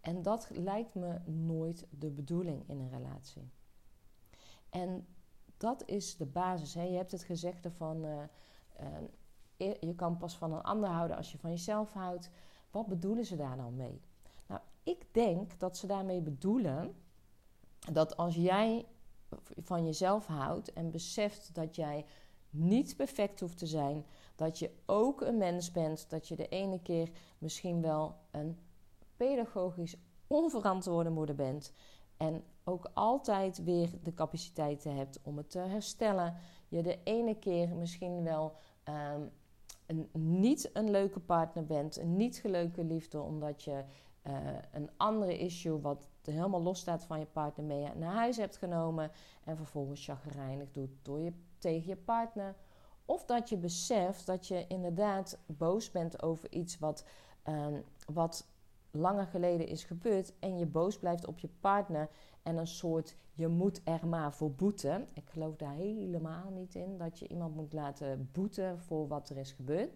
En 0.00 0.22
dat 0.22 0.50
lijkt 0.50 0.94
me 0.94 1.20
nooit 1.24 1.86
de 1.90 2.10
bedoeling 2.10 2.68
in 2.68 2.80
een 2.80 2.90
relatie. 2.90 3.50
En 4.70 5.06
dat 5.56 5.88
is 5.88 6.16
de 6.16 6.26
basis. 6.26 6.74
Hè. 6.74 6.82
Je 6.82 6.96
hebt 6.96 7.12
het 7.12 7.22
gezegd 7.22 7.66
van 7.76 8.04
uh, 8.04 8.22
je 9.80 9.94
kan 9.96 10.16
pas 10.16 10.36
van 10.36 10.52
een 10.52 10.62
ander 10.62 10.88
houden 10.88 11.16
als 11.16 11.32
je 11.32 11.38
van 11.38 11.50
jezelf 11.50 11.92
houdt. 11.92 12.30
Wat 12.70 12.86
bedoelen 12.86 13.24
ze 13.24 13.36
daar 13.36 13.56
nou 13.56 13.72
mee? 13.72 14.00
Nou, 14.46 14.60
ik 14.82 15.06
denk 15.12 15.58
dat 15.58 15.76
ze 15.76 15.86
daarmee 15.86 16.20
bedoelen 16.20 16.94
dat 17.92 18.16
als 18.16 18.34
jij 18.34 18.86
van 19.56 19.84
jezelf 19.84 20.26
houdt 20.26 20.72
en 20.72 20.90
beseft 20.90 21.54
dat 21.54 21.76
jij 21.76 22.04
niet 22.50 22.96
perfect 22.96 23.40
hoeft 23.40 23.58
te 23.58 23.66
zijn, 23.66 24.04
dat 24.36 24.58
je 24.58 24.70
ook 24.86 25.20
een 25.20 25.36
mens 25.36 25.72
bent, 25.72 26.10
dat 26.10 26.28
je 26.28 26.36
de 26.36 26.48
ene 26.48 26.82
keer 26.82 27.10
misschien 27.38 27.82
wel 27.82 28.16
een 28.30 28.58
pedagogisch 29.16 29.96
onverantwoorde 30.26 31.10
moeder 31.10 31.34
bent 31.34 31.72
en 32.16 32.44
ook 32.64 32.90
altijd 32.94 33.64
weer 33.64 33.90
de 34.02 34.14
capaciteiten 34.14 34.96
hebt 34.96 35.20
om 35.22 35.36
het 35.36 35.50
te 35.50 35.58
herstellen. 35.58 36.36
Je 36.68 36.82
de 36.82 36.98
ene 37.02 37.38
keer 37.38 37.68
misschien 37.68 38.22
wel 38.22 38.52
um, 38.84 39.30
een, 39.90 40.08
niet 40.12 40.70
een 40.72 40.90
leuke 40.90 41.20
partner 41.20 41.66
bent, 41.66 41.98
een 41.98 42.16
niet 42.16 42.36
geleuke 42.36 42.84
liefde, 42.84 43.20
omdat 43.20 43.62
je 43.62 43.84
uh, 44.26 44.32
een 44.72 44.90
andere 44.96 45.38
issue 45.38 45.80
wat 45.80 46.08
helemaal 46.24 46.62
los 46.62 46.80
staat 46.80 47.04
van 47.04 47.18
je 47.18 47.26
partner 47.26 47.66
mee 47.66 47.88
naar 47.94 48.14
huis 48.14 48.36
hebt 48.36 48.56
genomen 48.56 49.10
en 49.44 49.56
vervolgens 49.56 50.04
chagrijnig 50.04 50.70
doet 50.70 50.90
door 51.02 51.20
je, 51.20 51.32
tegen 51.58 51.88
je 51.88 51.96
partner. 51.96 52.54
Of 53.04 53.24
dat 53.24 53.48
je 53.48 53.56
beseft 53.56 54.26
dat 54.26 54.46
je 54.46 54.64
inderdaad 54.68 55.38
boos 55.46 55.90
bent 55.90 56.22
over 56.22 56.52
iets 56.52 56.78
wat, 56.78 57.04
um, 57.48 57.84
wat 58.06 58.46
langer 58.90 59.26
geleden 59.26 59.66
is 59.66 59.84
gebeurd 59.84 60.32
en 60.38 60.58
je 60.58 60.66
boos 60.66 60.98
blijft 60.98 61.26
op 61.26 61.38
je 61.38 61.48
partner 61.60 62.08
en 62.42 62.56
een 62.56 62.66
soort 62.66 63.16
je 63.32 63.48
moet 63.48 63.80
er 63.84 64.06
maar 64.06 64.32
voor 64.32 64.52
boeten. 64.52 65.08
Ik 65.12 65.28
geloof 65.28 65.56
daar 65.56 65.74
helemaal 65.74 66.50
niet 66.50 66.74
in 66.74 66.98
dat 66.98 67.18
je 67.18 67.28
iemand 67.28 67.54
moet 67.54 67.72
laten 67.72 68.28
boeten 68.32 68.80
voor 68.80 69.08
wat 69.08 69.28
er 69.28 69.36
is 69.36 69.52
gebeurd. 69.52 69.90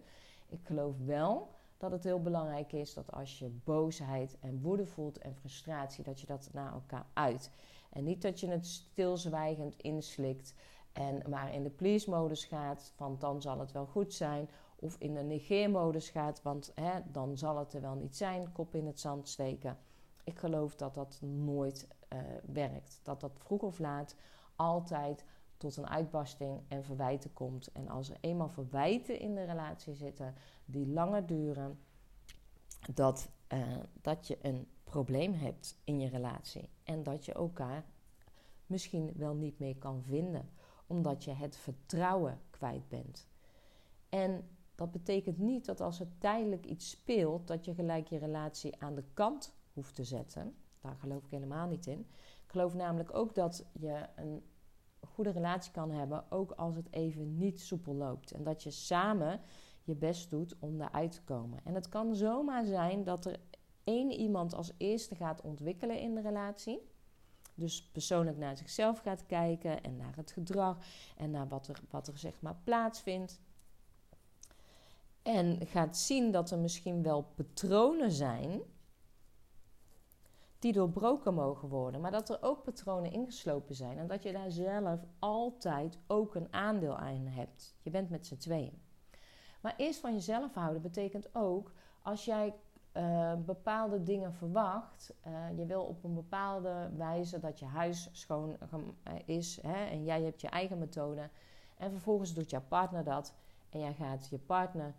Ik 0.49 0.59
geloof 0.63 0.95
wel 1.05 1.49
dat 1.77 1.91
het 1.91 2.03
heel 2.03 2.21
belangrijk 2.21 2.71
is 2.71 2.93
dat 2.93 3.11
als 3.11 3.39
je 3.39 3.59
boosheid 3.63 4.37
en 4.39 4.61
woede 4.61 4.85
voelt 4.85 5.17
en 5.17 5.35
frustratie, 5.35 6.03
dat 6.03 6.19
je 6.19 6.27
dat 6.27 6.49
naar 6.53 6.73
elkaar 6.73 7.05
uit. 7.13 7.51
En 7.89 8.03
niet 8.03 8.21
dat 8.21 8.39
je 8.39 8.47
het 8.47 8.65
stilzwijgend 8.65 9.75
inslikt 9.77 10.53
en 10.91 11.21
maar 11.29 11.53
in 11.53 11.63
de 11.63 11.69
please-modus 11.69 12.45
gaat, 12.45 12.91
van 12.95 13.15
dan 13.19 13.41
zal 13.41 13.59
het 13.59 13.71
wel 13.71 13.85
goed 13.85 14.13
zijn. 14.13 14.49
Of 14.85 14.95
in 14.99 15.13
de 15.13 15.23
negeermodus 15.23 16.09
gaat, 16.09 16.41
want 16.41 16.71
hè, 16.75 16.99
dan 17.11 17.37
zal 17.37 17.57
het 17.57 17.73
er 17.73 17.81
wel 17.81 17.95
niet 17.95 18.17
zijn, 18.17 18.51
kop 18.51 18.75
in 18.75 18.85
het 18.85 18.99
zand 18.99 19.27
steken. 19.27 19.77
Ik 20.23 20.39
geloof 20.39 20.75
dat 20.75 20.93
dat 20.93 21.21
nooit 21.21 21.87
uh, 22.13 22.19
werkt. 22.53 22.99
Dat 23.03 23.19
dat 23.19 23.31
vroeg 23.37 23.61
of 23.61 23.79
laat 23.79 24.15
altijd 24.55 25.25
tot 25.57 25.77
een 25.77 25.87
uitbarsting 25.87 26.61
en 26.67 26.83
verwijten 26.83 27.33
komt. 27.33 27.71
En 27.71 27.87
als 27.87 28.09
er 28.09 28.17
eenmaal 28.21 28.49
verwijten 28.49 29.19
in 29.19 29.35
de 29.35 29.43
relatie 29.43 29.93
zitten 29.93 30.35
die 30.65 30.87
langer 30.87 31.25
duren, 31.25 31.79
dat, 32.93 33.29
uh, 33.53 33.77
dat 34.01 34.27
je 34.27 34.37
een 34.41 34.67
probleem 34.83 35.33
hebt 35.33 35.77
in 35.83 35.99
je 35.99 36.09
relatie. 36.09 36.69
En 36.83 37.03
dat 37.03 37.25
je 37.25 37.33
elkaar 37.33 37.85
misschien 38.65 39.13
wel 39.15 39.33
niet 39.33 39.59
meer 39.59 39.75
kan 39.75 40.03
vinden, 40.03 40.49
omdat 40.87 41.23
je 41.23 41.31
het 41.31 41.57
vertrouwen 41.57 42.39
kwijt 42.49 42.87
bent. 42.89 43.27
En 44.09 44.49
dat 44.75 44.91
betekent 44.91 45.37
niet 45.37 45.65
dat 45.65 45.81
als 45.81 45.99
er 45.99 46.07
tijdelijk 46.17 46.65
iets 46.65 46.89
speelt, 46.89 47.47
dat 47.47 47.65
je 47.65 47.73
gelijk 47.73 48.07
je 48.07 48.17
relatie 48.17 48.81
aan 48.81 48.95
de 48.95 49.03
kant 49.13 49.55
hoeft 49.73 49.95
te 49.95 50.03
zetten. 50.03 50.55
Daar 50.81 50.95
geloof 50.95 51.23
ik 51.23 51.31
helemaal 51.31 51.67
niet 51.67 51.85
in. 51.85 51.99
Ik 52.43 52.51
geloof 52.51 52.73
namelijk 52.73 53.13
ook 53.13 53.35
dat 53.35 53.65
je 53.73 54.07
een 54.15 54.43
goede 54.99 55.29
relatie 55.29 55.71
kan 55.71 55.91
hebben, 55.91 56.31
ook 56.31 56.51
als 56.51 56.75
het 56.75 56.87
even 56.91 57.37
niet 57.37 57.61
soepel 57.61 57.93
loopt. 57.93 58.31
En 58.31 58.43
dat 58.43 58.63
je 58.63 58.71
samen 58.71 59.39
je 59.83 59.95
best 59.95 60.29
doet 60.29 60.55
om 60.59 60.77
daaruit 60.77 61.11
te 61.11 61.23
komen. 61.23 61.59
En 61.63 61.75
het 61.75 61.89
kan 61.89 62.15
zomaar 62.15 62.65
zijn 62.65 63.03
dat 63.03 63.25
er 63.25 63.39
één 63.83 64.11
iemand 64.11 64.53
als 64.53 64.71
eerste 64.77 65.15
gaat 65.15 65.41
ontwikkelen 65.41 65.99
in 65.99 66.15
de 66.15 66.21
relatie. 66.21 66.93
Dus 67.55 67.89
persoonlijk 67.91 68.37
naar 68.37 68.57
zichzelf 68.57 68.99
gaat 68.99 69.25
kijken 69.25 69.83
en 69.83 69.95
naar 69.95 70.15
het 70.15 70.31
gedrag 70.31 70.77
en 71.17 71.31
naar 71.31 71.47
wat 71.47 71.67
er, 71.67 71.81
wat 71.89 72.07
er 72.07 72.17
zeg 72.17 72.41
maar 72.41 72.57
plaatsvindt. 72.63 73.41
En 75.25 75.67
gaat 75.67 75.97
zien 75.97 76.31
dat 76.31 76.51
er 76.51 76.59
misschien 76.59 77.03
wel 77.03 77.21
patronen 77.35 78.11
zijn 78.11 78.61
die 80.59 80.73
doorbroken 80.73 81.33
mogen 81.33 81.69
worden, 81.69 82.01
maar 82.01 82.11
dat 82.11 82.29
er 82.29 82.37
ook 82.41 82.63
patronen 82.63 83.11
ingeslopen 83.11 83.75
zijn 83.75 83.97
en 83.97 84.07
dat 84.07 84.23
je 84.23 84.31
daar 84.31 84.51
zelf 84.51 84.99
altijd 85.19 85.97
ook 86.07 86.35
een 86.35 86.53
aandeel 86.53 86.97
aan 86.97 87.27
hebt. 87.27 87.75
Je 87.81 87.89
bent 87.89 88.09
met 88.09 88.27
z'n 88.27 88.37
tweeën. 88.37 88.81
Maar 89.61 89.73
eerst 89.77 89.99
van 89.99 90.13
jezelf 90.13 90.53
houden 90.53 90.81
betekent 90.81 91.35
ook 91.35 91.71
als 92.01 92.25
jij 92.25 92.53
uh, 92.93 93.33
bepaalde 93.45 94.03
dingen 94.03 94.33
verwacht. 94.33 95.13
Uh, 95.27 95.57
je 95.57 95.65
wil 95.65 95.83
op 95.83 96.03
een 96.03 96.13
bepaalde 96.13 96.89
wijze 96.97 97.39
dat 97.39 97.59
je 97.59 97.65
huis 97.65 98.09
schoon 98.11 98.57
uh, 98.73 99.13
is 99.25 99.61
hè, 99.61 99.85
en 99.85 100.03
jij 100.03 100.21
hebt 100.21 100.41
je 100.41 100.49
eigen 100.49 100.77
methode. 100.77 101.29
En 101.77 101.91
vervolgens 101.91 102.33
doet 102.33 102.49
jouw 102.49 102.63
partner 102.67 103.03
dat 103.03 103.33
en 103.69 103.79
jij 103.79 103.93
gaat 103.93 104.27
je 104.29 104.37
partner 104.37 104.93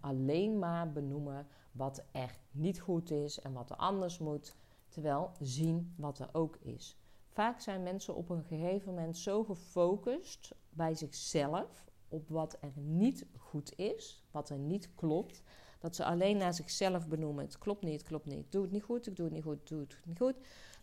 alleen 0.00 0.58
maar 0.58 0.92
benoemen 0.92 1.46
wat 1.72 2.04
er 2.12 2.38
niet 2.50 2.80
goed 2.80 3.10
is 3.10 3.40
en 3.40 3.52
wat 3.52 3.70
er 3.70 3.76
anders 3.76 4.18
moet. 4.18 4.56
Terwijl 4.88 5.30
zien 5.40 5.94
wat 5.96 6.18
er 6.18 6.28
ook 6.32 6.56
is. 6.56 6.96
Vaak 7.28 7.60
zijn 7.60 7.82
mensen 7.82 8.14
op 8.14 8.30
een 8.30 8.44
gegeven 8.44 8.94
moment 8.94 9.16
zo 9.16 9.44
gefocust 9.44 10.54
bij 10.70 10.94
zichzelf 10.94 11.84
op 12.08 12.28
wat 12.28 12.56
er 12.60 12.72
niet 12.74 13.26
goed 13.36 13.78
is, 13.78 14.24
wat 14.30 14.50
er 14.50 14.58
niet 14.58 14.94
klopt, 14.94 15.42
dat 15.78 15.96
ze 15.96 16.04
alleen 16.04 16.36
naar 16.36 16.54
zichzelf 16.54 17.08
benoemen: 17.08 17.44
het 17.44 17.58
klopt 17.58 17.82
niet, 17.82 17.92
het 17.92 18.08
klopt 18.08 18.26
niet, 18.26 18.52
doe 18.52 18.62
het 18.62 18.70
niet 18.70 18.82
goed, 18.82 19.06
ik 19.06 19.16
doe 19.16 19.24
het 19.24 19.34
niet 19.34 19.44
goed, 19.44 19.68
doe 19.68 19.80
het 19.80 19.98
niet 20.04 20.18
goed. 20.18 20.34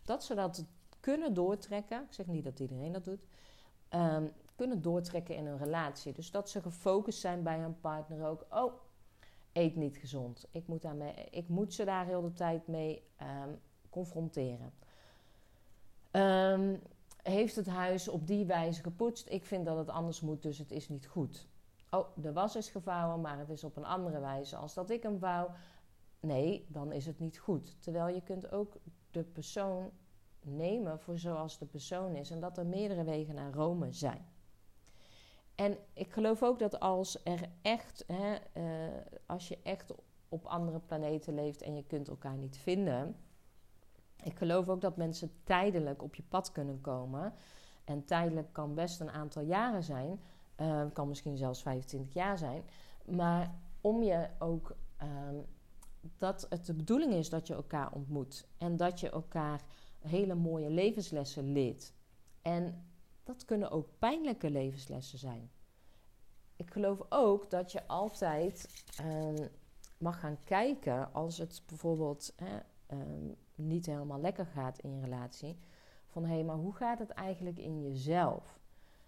Dat 0.04 0.24
ze 0.24 0.34
dat 0.34 0.64
kunnen 1.00 1.34
doortrekken, 1.34 2.02
ik 2.02 2.12
zeg 2.12 2.26
niet 2.26 2.44
dat 2.44 2.60
iedereen 2.60 2.92
dat 2.92 3.04
doet, 3.04 3.26
um, 3.90 4.32
kunnen 4.56 4.82
doortrekken 4.82 5.36
in 5.36 5.46
een 5.46 5.58
relatie. 5.58 6.12
Dus 6.12 6.30
dat 6.30 6.50
ze 6.50 6.62
gefocust 6.62 7.20
zijn 7.20 7.42
bij 7.42 7.58
hun 7.58 7.80
partner 7.80 8.26
ook. 8.26 8.46
Oh, 8.50 8.72
eet 9.52 9.76
niet 9.76 9.96
gezond. 9.96 10.46
Ik 10.50 10.66
moet, 10.66 10.82
daarmee, 10.82 11.14
ik 11.30 11.48
moet 11.48 11.74
ze 11.74 11.84
daar 11.84 12.06
heel 12.06 12.22
de 12.22 12.32
tijd 12.32 12.66
mee 12.66 13.02
um, 13.20 13.60
confronteren. 13.90 14.72
Um, 16.12 16.82
heeft 17.22 17.56
het 17.56 17.66
huis 17.66 18.08
op 18.08 18.26
die 18.26 18.44
wijze 18.44 18.82
gepoetst? 18.82 19.28
Ik 19.28 19.44
vind 19.44 19.64
dat 19.64 19.76
het 19.76 19.88
anders 19.88 20.20
moet, 20.20 20.42
dus 20.42 20.58
het 20.58 20.70
is 20.70 20.88
niet 20.88 21.06
goed. 21.06 21.46
Oh, 21.90 22.08
de 22.14 22.32
was 22.32 22.56
is 22.56 22.68
gevouwen, 22.68 23.20
maar 23.20 23.38
het 23.38 23.48
is 23.48 23.64
op 23.64 23.76
een 23.76 23.84
andere 23.84 24.20
wijze 24.20 24.56
als 24.56 24.74
dat 24.74 24.90
ik 24.90 25.02
hem 25.02 25.18
vouw. 25.18 25.50
nee, 26.20 26.66
dan 26.68 26.92
is 26.92 27.06
het 27.06 27.18
niet 27.18 27.38
goed. 27.38 27.82
Terwijl 27.82 28.14
je 28.14 28.22
kunt 28.22 28.52
ook 28.52 28.76
de 29.10 29.22
persoon 29.22 29.90
nemen 30.40 31.00
voor 31.00 31.18
zoals 31.18 31.58
de 31.58 31.66
persoon 31.66 32.16
is 32.16 32.30
en 32.30 32.40
dat 32.40 32.58
er 32.58 32.66
meerdere 32.66 33.04
wegen 33.04 33.34
naar 33.34 33.52
Rome 33.52 33.92
zijn. 33.92 34.26
En 35.56 35.76
ik 35.92 36.12
geloof 36.12 36.42
ook 36.42 36.58
dat 36.58 36.80
als 36.80 37.20
er 37.24 37.40
echt, 37.62 38.04
hè, 38.06 38.36
uh, 38.56 38.94
als 39.26 39.48
je 39.48 39.58
echt 39.62 39.94
op 40.28 40.44
andere 40.44 40.78
planeten 40.78 41.34
leeft 41.34 41.62
en 41.62 41.74
je 41.74 41.84
kunt 41.84 42.08
elkaar 42.08 42.36
niet 42.36 42.58
vinden. 42.58 43.16
Ik 44.22 44.38
geloof 44.38 44.68
ook 44.68 44.80
dat 44.80 44.96
mensen 44.96 45.30
tijdelijk 45.44 46.02
op 46.02 46.14
je 46.14 46.22
pad 46.22 46.52
kunnen 46.52 46.80
komen. 46.80 47.32
En 47.84 48.04
tijdelijk 48.04 48.52
kan 48.52 48.74
best 48.74 49.00
een 49.00 49.10
aantal 49.10 49.42
jaren 49.42 49.82
zijn. 49.82 50.20
Uh, 50.60 50.82
kan 50.92 51.08
misschien 51.08 51.36
zelfs 51.36 51.62
25 51.62 52.12
jaar 52.14 52.38
zijn. 52.38 52.62
Maar 53.04 53.54
om 53.80 54.02
je 54.02 54.28
ook 54.38 54.76
uh, 55.02 55.08
dat 56.16 56.46
het 56.48 56.66
de 56.66 56.74
bedoeling 56.74 57.12
is 57.12 57.28
dat 57.28 57.46
je 57.46 57.54
elkaar 57.54 57.92
ontmoet. 57.92 58.46
En 58.58 58.76
dat 58.76 59.00
je 59.00 59.10
elkaar 59.10 59.60
hele 59.98 60.34
mooie 60.34 60.70
levenslessen 60.70 61.52
leert. 61.52 61.92
En 62.42 62.84
dat 63.26 63.44
kunnen 63.44 63.70
ook 63.70 63.88
pijnlijke 63.98 64.50
levenslessen 64.50 65.18
zijn. 65.18 65.50
Ik 66.56 66.70
geloof 66.70 67.00
ook 67.08 67.50
dat 67.50 67.72
je 67.72 67.86
altijd 67.86 68.84
uh, 69.00 69.46
mag 69.98 70.20
gaan 70.20 70.38
kijken 70.44 71.12
als 71.12 71.38
het 71.38 71.62
bijvoorbeeld 71.66 72.32
hè, 72.36 72.58
um, 72.96 73.36
niet 73.54 73.86
helemaal 73.86 74.20
lekker 74.20 74.46
gaat 74.46 74.78
in 74.78 74.94
je 74.94 75.00
relatie. 75.00 75.58
Van 76.06 76.24
hé, 76.24 76.34
hey, 76.34 76.44
maar 76.44 76.56
hoe 76.56 76.74
gaat 76.74 76.98
het 76.98 77.10
eigenlijk 77.10 77.58
in 77.58 77.82
jezelf? 77.82 78.58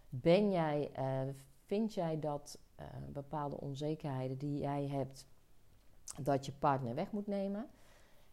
Ben 0.08 0.50
jij, 0.50 0.90
uh, 0.98 1.32
vind 1.64 1.94
jij 1.94 2.18
dat 2.18 2.58
uh, 2.80 2.86
bepaalde 3.08 3.60
onzekerheden 3.60 4.38
die 4.38 4.58
jij 4.58 4.86
hebt, 4.86 5.26
dat 6.22 6.46
je 6.46 6.52
partner 6.52 6.94
weg 6.94 7.12
moet 7.12 7.26
nemen? 7.26 7.68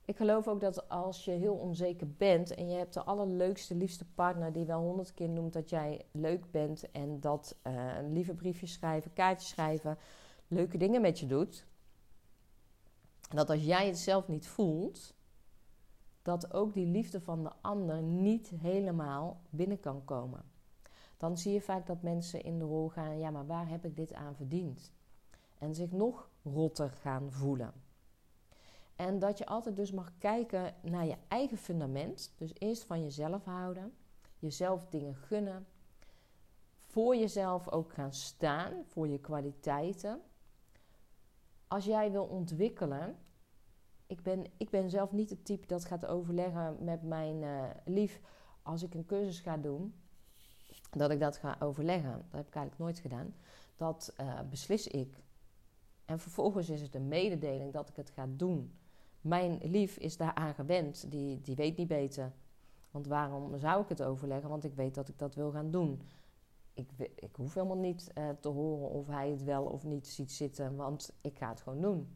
Ik 0.05 0.17
geloof 0.17 0.47
ook 0.47 0.59
dat 0.59 0.89
als 0.89 1.25
je 1.25 1.31
heel 1.31 1.53
onzeker 1.53 2.07
bent 2.17 2.53
en 2.53 2.67
je 2.67 2.77
hebt 2.77 2.93
de 2.93 3.03
allerleukste, 3.03 3.75
liefste 3.75 4.05
partner 4.05 4.53
die 4.53 4.65
wel 4.65 4.81
honderd 4.81 5.13
keer 5.13 5.29
noemt 5.29 5.53
dat 5.53 5.69
jij 5.69 6.05
leuk 6.11 6.51
bent 6.51 6.91
en 6.91 7.19
dat 7.19 7.55
uh, 7.67 7.93
lieve 8.09 8.33
briefjes 8.33 8.73
schrijven, 8.73 9.13
kaartjes 9.13 9.49
schrijven, 9.49 9.97
leuke 10.47 10.77
dingen 10.77 11.01
met 11.01 11.19
je 11.19 11.25
doet, 11.25 11.65
dat 13.29 13.49
als 13.49 13.63
jij 13.63 13.87
het 13.87 13.97
zelf 13.97 14.27
niet 14.27 14.47
voelt, 14.47 15.13
dat 16.21 16.53
ook 16.53 16.73
die 16.73 16.85
liefde 16.85 17.21
van 17.21 17.43
de 17.43 17.51
ander 17.61 18.01
niet 18.01 18.49
helemaal 18.49 19.41
binnen 19.49 19.79
kan 19.79 20.05
komen. 20.05 20.43
Dan 21.17 21.37
zie 21.37 21.53
je 21.53 21.61
vaak 21.61 21.87
dat 21.87 22.01
mensen 22.01 22.43
in 22.43 22.59
de 22.59 22.65
rol 22.65 22.89
gaan: 22.89 23.17
ja, 23.17 23.29
maar 23.29 23.45
waar 23.45 23.69
heb 23.69 23.85
ik 23.85 23.95
dit 23.95 24.13
aan 24.13 24.35
verdiend? 24.35 24.91
En 25.57 25.75
zich 25.75 25.91
nog 25.91 26.29
rotter 26.43 26.89
gaan 26.89 27.31
voelen. 27.31 27.73
En 28.95 29.19
dat 29.19 29.37
je 29.37 29.45
altijd 29.45 29.75
dus 29.75 29.91
mag 29.91 30.17
kijken 30.17 30.75
naar 30.81 31.05
je 31.05 31.17
eigen 31.27 31.57
fundament. 31.57 32.33
Dus 32.37 32.51
eerst 32.57 32.83
van 32.83 33.03
jezelf 33.03 33.43
houden, 33.43 33.93
jezelf 34.39 34.85
dingen 34.85 35.15
gunnen, 35.15 35.67
voor 36.79 37.15
jezelf 37.15 37.69
ook 37.69 37.93
gaan 37.93 38.13
staan, 38.13 38.73
voor 38.85 39.07
je 39.07 39.19
kwaliteiten. 39.19 40.21
Als 41.67 41.85
jij 41.85 42.11
wil 42.11 42.23
ontwikkelen, 42.23 43.17
ik 44.07 44.21
ben, 44.21 44.45
ik 44.57 44.69
ben 44.69 44.89
zelf 44.89 45.11
niet 45.11 45.29
het 45.29 45.45
type 45.45 45.67
dat 45.67 45.85
gaat 45.85 46.05
overleggen 46.05 46.83
met 46.83 47.03
mijn 47.03 47.41
uh, 47.41 47.69
lief 47.85 48.21
als 48.61 48.83
ik 48.83 48.93
een 48.93 49.05
cursus 49.05 49.39
ga 49.39 49.57
doen. 49.57 49.93
Dat 50.91 51.11
ik 51.11 51.19
dat 51.19 51.37
ga 51.37 51.55
overleggen. 51.59 52.11
Dat 52.11 52.39
heb 52.39 52.47
ik 52.47 52.55
eigenlijk 52.55 52.77
nooit 52.77 52.99
gedaan. 52.99 53.35
Dat 53.75 54.13
uh, 54.21 54.39
beslis 54.49 54.87
ik. 54.87 55.23
En 56.05 56.19
vervolgens 56.19 56.69
is 56.69 56.81
het 56.81 56.95
een 56.95 57.07
mededeling 57.07 57.73
dat 57.73 57.89
ik 57.89 57.95
het 57.95 58.09
ga 58.09 58.27
doen. 58.29 58.79
Mijn 59.25 59.59
lief 59.63 59.97
is 59.97 60.17
daaraan 60.17 60.53
gewend. 60.53 61.11
Die, 61.11 61.41
die 61.41 61.55
weet 61.55 61.77
niet 61.77 61.87
beter. 61.87 62.33
Want 62.91 63.07
waarom 63.07 63.57
zou 63.57 63.81
ik 63.81 63.89
het 63.89 64.03
overleggen? 64.03 64.49
Want 64.49 64.63
ik 64.63 64.73
weet 64.73 64.95
dat 64.95 65.09
ik 65.09 65.19
dat 65.19 65.35
wil 65.35 65.51
gaan 65.51 65.71
doen. 65.71 66.01
Ik, 66.73 66.89
ik 67.15 67.35
hoef 67.35 67.53
helemaal 67.53 67.77
niet 67.77 68.11
uh, 68.17 68.29
te 68.39 68.47
horen 68.49 68.89
of 68.89 69.07
hij 69.07 69.29
het 69.29 69.43
wel 69.43 69.63
of 69.63 69.83
niet 69.83 70.07
ziet 70.07 70.31
zitten. 70.31 70.75
Want 70.75 71.13
ik 71.21 71.37
ga 71.37 71.49
het 71.49 71.61
gewoon 71.61 71.81
doen 71.81 72.07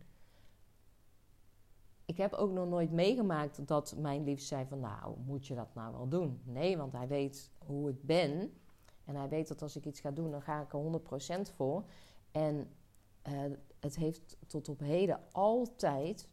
ik 2.10 2.18
heb 2.18 2.34
ook 2.34 2.52
nog 2.52 2.68
nooit 2.68 2.92
meegemaakt 2.92 3.68
dat 3.68 3.96
mijn 3.98 4.24
lief 4.24 4.42
zei 4.42 4.66
van 4.66 4.80
nou, 4.80 5.18
moet 5.26 5.48
je 5.48 5.56
dat 5.56 5.74
nou 5.74 5.94
wel 5.94 6.08
doen? 6.08 6.42
Nee, 6.44 6.78
want 6.78 6.94
hij 6.94 7.08
weet 7.08 7.52
hoe 7.58 7.90
ik 7.90 8.04
ben. 8.04 8.54
En 9.06 9.16
hij 9.16 9.30
weet 9.30 9.48
dat 9.48 9.62
als 9.62 9.76
ik 9.76 9.86
iets 9.86 10.00
ga 10.00 10.12
doen, 10.12 10.32
dan 10.32 10.42
ga 10.42 10.62
ik 10.62 10.74
er 10.74 11.40
100% 11.40 11.56
voor. 11.56 11.84
En 12.32 12.70
uh, 13.28 13.34
het 13.80 13.96
heeft 13.96 14.38
tot 14.48 14.70
op 14.70 14.80
heden 14.80 15.20
altijd 15.32 16.28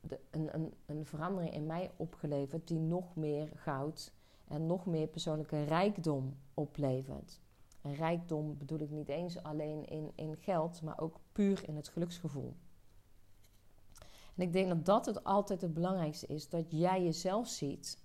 de, 0.00 0.20
een, 0.30 0.54
een, 0.54 0.74
een 0.86 1.06
verandering 1.06 1.54
in 1.54 1.66
mij 1.66 1.90
opgeleverd 1.96 2.68
die 2.68 2.78
nog 2.78 3.16
meer 3.16 3.48
goud 3.54 4.12
en 4.48 4.66
nog 4.66 4.86
meer 4.86 5.06
persoonlijke 5.06 5.64
rijkdom 5.64 6.36
oplevert. 6.54 7.40
En 7.80 7.94
rijkdom 7.94 8.58
bedoel 8.58 8.78
ik 8.78 8.90
niet 8.90 9.08
eens 9.08 9.42
alleen 9.42 9.84
in, 9.88 10.12
in 10.14 10.36
geld, 10.36 10.82
maar 10.82 11.00
ook 11.00 11.20
puur 11.32 11.68
in 11.68 11.76
het 11.76 11.88
geluksgevoel. 11.88 12.54
En 14.34 14.42
ik 14.42 14.52
denk 14.52 14.68
dat 14.68 14.84
dat 14.84 15.06
het 15.06 15.24
altijd 15.24 15.60
het 15.60 15.74
belangrijkste 15.74 16.26
is: 16.26 16.48
dat 16.48 16.70
jij 16.70 17.02
jezelf 17.02 17.48
ziet, 17.48 18.04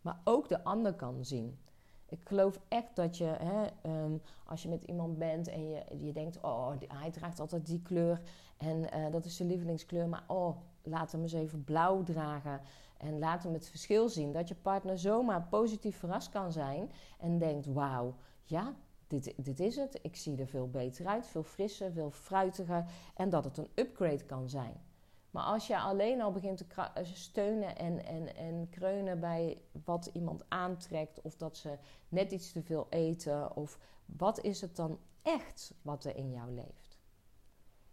maar 0.00 0.20
ook 0.24 0.48
de 0.48 0.64
ander 0.64 0.94
kan 0.94 1.24
zien. 1.24 1.58
Ik 2.06 2.20
geloof 2.24 2.60
echt 2.68 2.96
dat 2.96 3.16
je, 3.16 3.24
hè, 3.24 3.66
um, 4.04 4.22
als 4.44 4.62
je 4.62 4.68
met 4.68 4.84
iemand 4.84 5.18
bent 5.18 5.48
en 5.48 5.68
je, 5.68 5.84
je 6.00 6.12
denkt: 6.12 6.40
oh, 6.40 6.72
hij 6.88 7.10
draagt 7.10 7.40
altijd 7.40 7.66
die 7.66 7.82
kleur 7.82 8.20
en 8.56 8.96
uh, 8.98 9.12
dat 9.12 9.24
is 9.24 9.36
zijn 9.36 9.48
lievelingskleur, 9.48 10.08
maar 10.08 10.24
oh, 10.26 10.56
laat 10.82 11.12
hem 11.12 11.22
eens 11.22 11.32
even 11.32 11.64
blauw 11.64 12.02
dragen. 12.02 12.60
En 12.96 13.18
laat 13.18 13.42
hem 13.42 13.52
het 13.52 13.68
verschil 13.68 14.08
zien. 14.08 14.32
Dat 14.32 14.48
je 14.48 14.54
partner 14.54 14.98
zomaar 14.98 15.42
positief 15.42 15.98
verrast 15.98 16.28
kan 16.28 16.52
zijn 16.52 16.90
en 17.18 17.38
denkt: 17.38 17.66
wauw, 17.66 18.14
ja, 18.44 18.74
dit, 19.06 19.34
dit 19.36 19.60
is 19.60 19.76
het. 19.76 19.98
Ik 20.02 20.16
zie 20.16 20.38
er 20.38 20.46
veel 20.46 20.70
beter 20.70 21.06
uit, 21.06 21.26
veel 21.26 21.42
frisser, 21.42 21.92
veel 21.92 22.10
fruitiger. 22.10 22.84
En 23.14 23.28
dat 23.28 23.44
het 23.44 23.58
een 23.58 23.70
upgrade 23.74 24.24
kan 24.24 24.48
zijn. 24.48 24.88
Maar 25.30 25.44
als 25.44 25.66
je 25.66 25.78
alleen 25.78 26.20
al 26.20 26.32
begint 26.32 26.56
te 26.56 26.64
eh, 26.94 27.04
steunen 27.04 27.76
en, 27.76 28.04
en, 28.04 28.36
en 28.36 28.68
kreunen 28.70 29.20
bij 29.20 29.62
wat 29.84 30.10
iemand 30.12 30.44
aantrekt, 30.48 31.20
of 31.20 31.36
dat 31.36 31.56
ze 31.56 31.78
net 32.08 32.32
iets 32.32 32.52
te 32.52 32.62
veel 32.62 32.86
eten, 32.90 33.56
of 33.56 33.78
wat 34.04 34.40
is 34.40 34.60
het 34.60 34.76
dan 34.76 34.98
echt 35.22 35.74
wat 35.82 36.04
er 36.04 36.16
in 36.16 36.30
jou 36.30 36.50
leeft? 36.50 36.89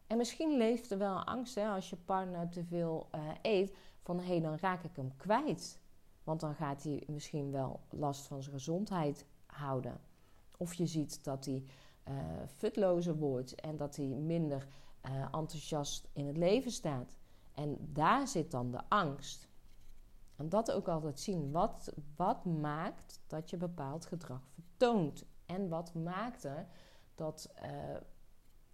En 0.07 0.17
misschien 0.17 0.57
leeft 0.57 0.91
er 0.91 0.97
wel 0.97 1.23
angst 1.23 1.55
hè, 1.55 1.67
als 1.67 1.89
je 1.89 1.95
partner 1.95 2.49
te 2.49 2.63
veel 2.63 3.09
uh, 3.15 3.21
eet, 3.41 3.75
van 4.01 4.19
hé, 4.19 4.25
hey, 4.25 4.39
dan 4.39 4.57
raak 4.57 4.83
ik 4.83 4.95
hem 4.95 5.17
kwijt. 5.17 5.79
Want 6.23 6.39
dan 6.39 6.55
gaat 6.55 6.83
hij 6.83 7.03
misschien 7.07 7.51
wel 7.51 7.79
last 7.89 8.27
van 8.27 8.43
zijn 8.43 8.55
gezondheid 8.55 9.25
houden. 9.45 9.99
Of 10.57 10.73
je 10.73 10.85
ziet 10.85 11.23
dat 11.23 11.45
hij 11.45 11.63
uh, 12.09 12.13
futlozer 12.55 13.15
wordt 13.15 13.55
en 13.55 13.77
dat 13.77 13.95
hij 13.95 14.05
minder 14.05 14.67
uh, 15.05 15.21
enthousiast 15.21 16.09
in 16.13 16.27
het 16.27 16.37
leven 16.37 16.71
staat. 16.71 17.17
En 17.53 17.77
daar 17.93 18.27
zit 18.27 18.51
dan 18.51 18.71
de 18.71 18.81
angst. 18.87 19.47
En 20.35 20.49
dat 20.49 20.71
ook 20.71 20.87
altijd 20.87 21.19
zien. 21.19 21.51
Wat, 21.51 21.93
wat 22.15 22.45
maakt 22.45 23.21
dat 23.27 23.49
je 23.49 23.57
bepaald 23.57 24.05
gedrag 24.05 24.41
vertoont? 24.53 25.25
En 25.45 25.69
wat 25.69 25.93
maakt 25.93 26.43
er 26.43 26.67
dat 27.15 27.53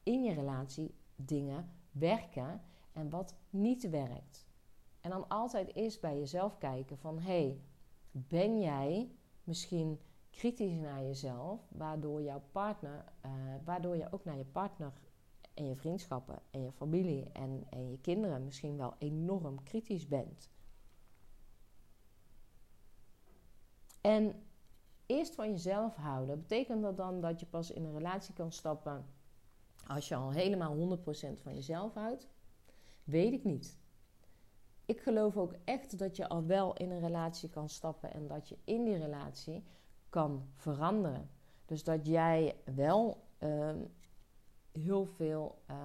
in 0.03 0.23
je 0.23 0.33
relatie 0.33 0.95
dingen 1.15 1.69
werken 1.91 2.61
en 2.91 3.09
wat 3.09 3.35
niet 3.49 3.89
werkt? 3.89 4.45
En 5.01 5.09
dan 5.09 5.27
altijd 5.27 5.75
eerst 5.75 6.01
bij 6.01 6.17
jezelf 6.19 6.57
kijken 6.57 6.97
van... 6.97 7.19
hé, 7.19 7.23
hey, 7.23 7.61
ben 8.11 8.59
jij 8.59 9.11
misschien 9.43 9.99
kritisch 10.29 10.77
naar 10.77 11.03
jezelf... 11.03 11.67
waardoor 11.69 12.21
jouw 12.21 12.41
partner... 12.51 13.05
Uh, 13.25 13.31
waardoor 13.63 13.97
je 13.97 14.11
ook 14.11 14.25
naar 14.25 14.37
je 14.37 14.45
partner 14.45 14.93
en 15.53 15.67
je 15.67 15.75
vriendschappen 15.75 16.39
en 16.51 16.63
je 16.63 16.71
familie 16.71 17.29
en, 17.31 17.63
en 17.69 17.91
je 17.91 17.99
kinderen 17.99 18.43
misschien 18.43 18.77
wel 18.77 18.93
enorm 18.97 19.63
kritisch 19.63 20.07
bent. 20.07 20.49
En 24.01 24.43
eerst 25.05 25.35
van 25.35 25.49
jezelf 25.49 25.95
houden, 25.95 26.39
betekent 26.39 26.81
dat 26.81 26.97
dan 26.97 27.21
dat 27.21 27.39
je 27.39 27.45
pas 27.45 27.71
in 27.71 27.85
een 27.85 27.93
relatie 27.93 28.33
kan 28.33 28.51
stappen 28.51 29.05
als 29.87 30.07
je 30.07 30.15
al 30.15 30.31
helemaal 30.31 30.97
100% 30.97 31.01
van 31.41 31.53
jezelf 31.53 31.93
houdt? 31.93 32.27
Weet 33.03 33.33
ik 33.33 33.43
niet. 33.43 33.77
Ik 34.85 34.99
geloof 34.99 35.37
ook 35.37 35.53
echt 35.63 35.97
dat 35.97 36.15
je 36.15 36.29
al 36.29 36.45
wel 36.45 36.73
in 36.73 36.91
een 36.91 36.99
relatie 36.99 37.49
kan 37.49 37.69
stappen 37.69 38.13
en 38.13 38.27
dat 38.27 38.49
je 38.49 38.57
in 38.63 38.83
die 38.83 38.97
relatie 38.97 39.63
kan 40.09 40.47
veranderen. 40.55 41.29
Dus 41.65 41.83
dat 41.83 42.05
jij 42.05 42.55
wel 42.75 43.23
uh, 43.39 43.71
heel 44.71 45.05
veel 45.05 45.61
uh, 45.69 45.75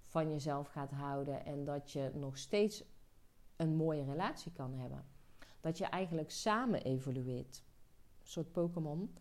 van 0.00 0.30
jezelf 0.30 0.68
gaat 0.68 0.90
houden 0.90 1.44
en 1.44 1.64
dat 1.64 1.90
je 1.90 2.10
nog 2.14 2.38
steeds 2.38 2.84
een 3.56 3.76
mooie 3.76 4.04
relatie 4.04 4.52
kan 4.52 4.74
hebben. 4.74 5.04
Dat 5.60 5.78
je 5.78 5.84
eigenlijk 5.84 6.30
samen 6.30 6.82
evolueert. 6.82 7.64
Een 8.20 8.28
soort 8.28 8.52
Pokémon. 8.52 9.14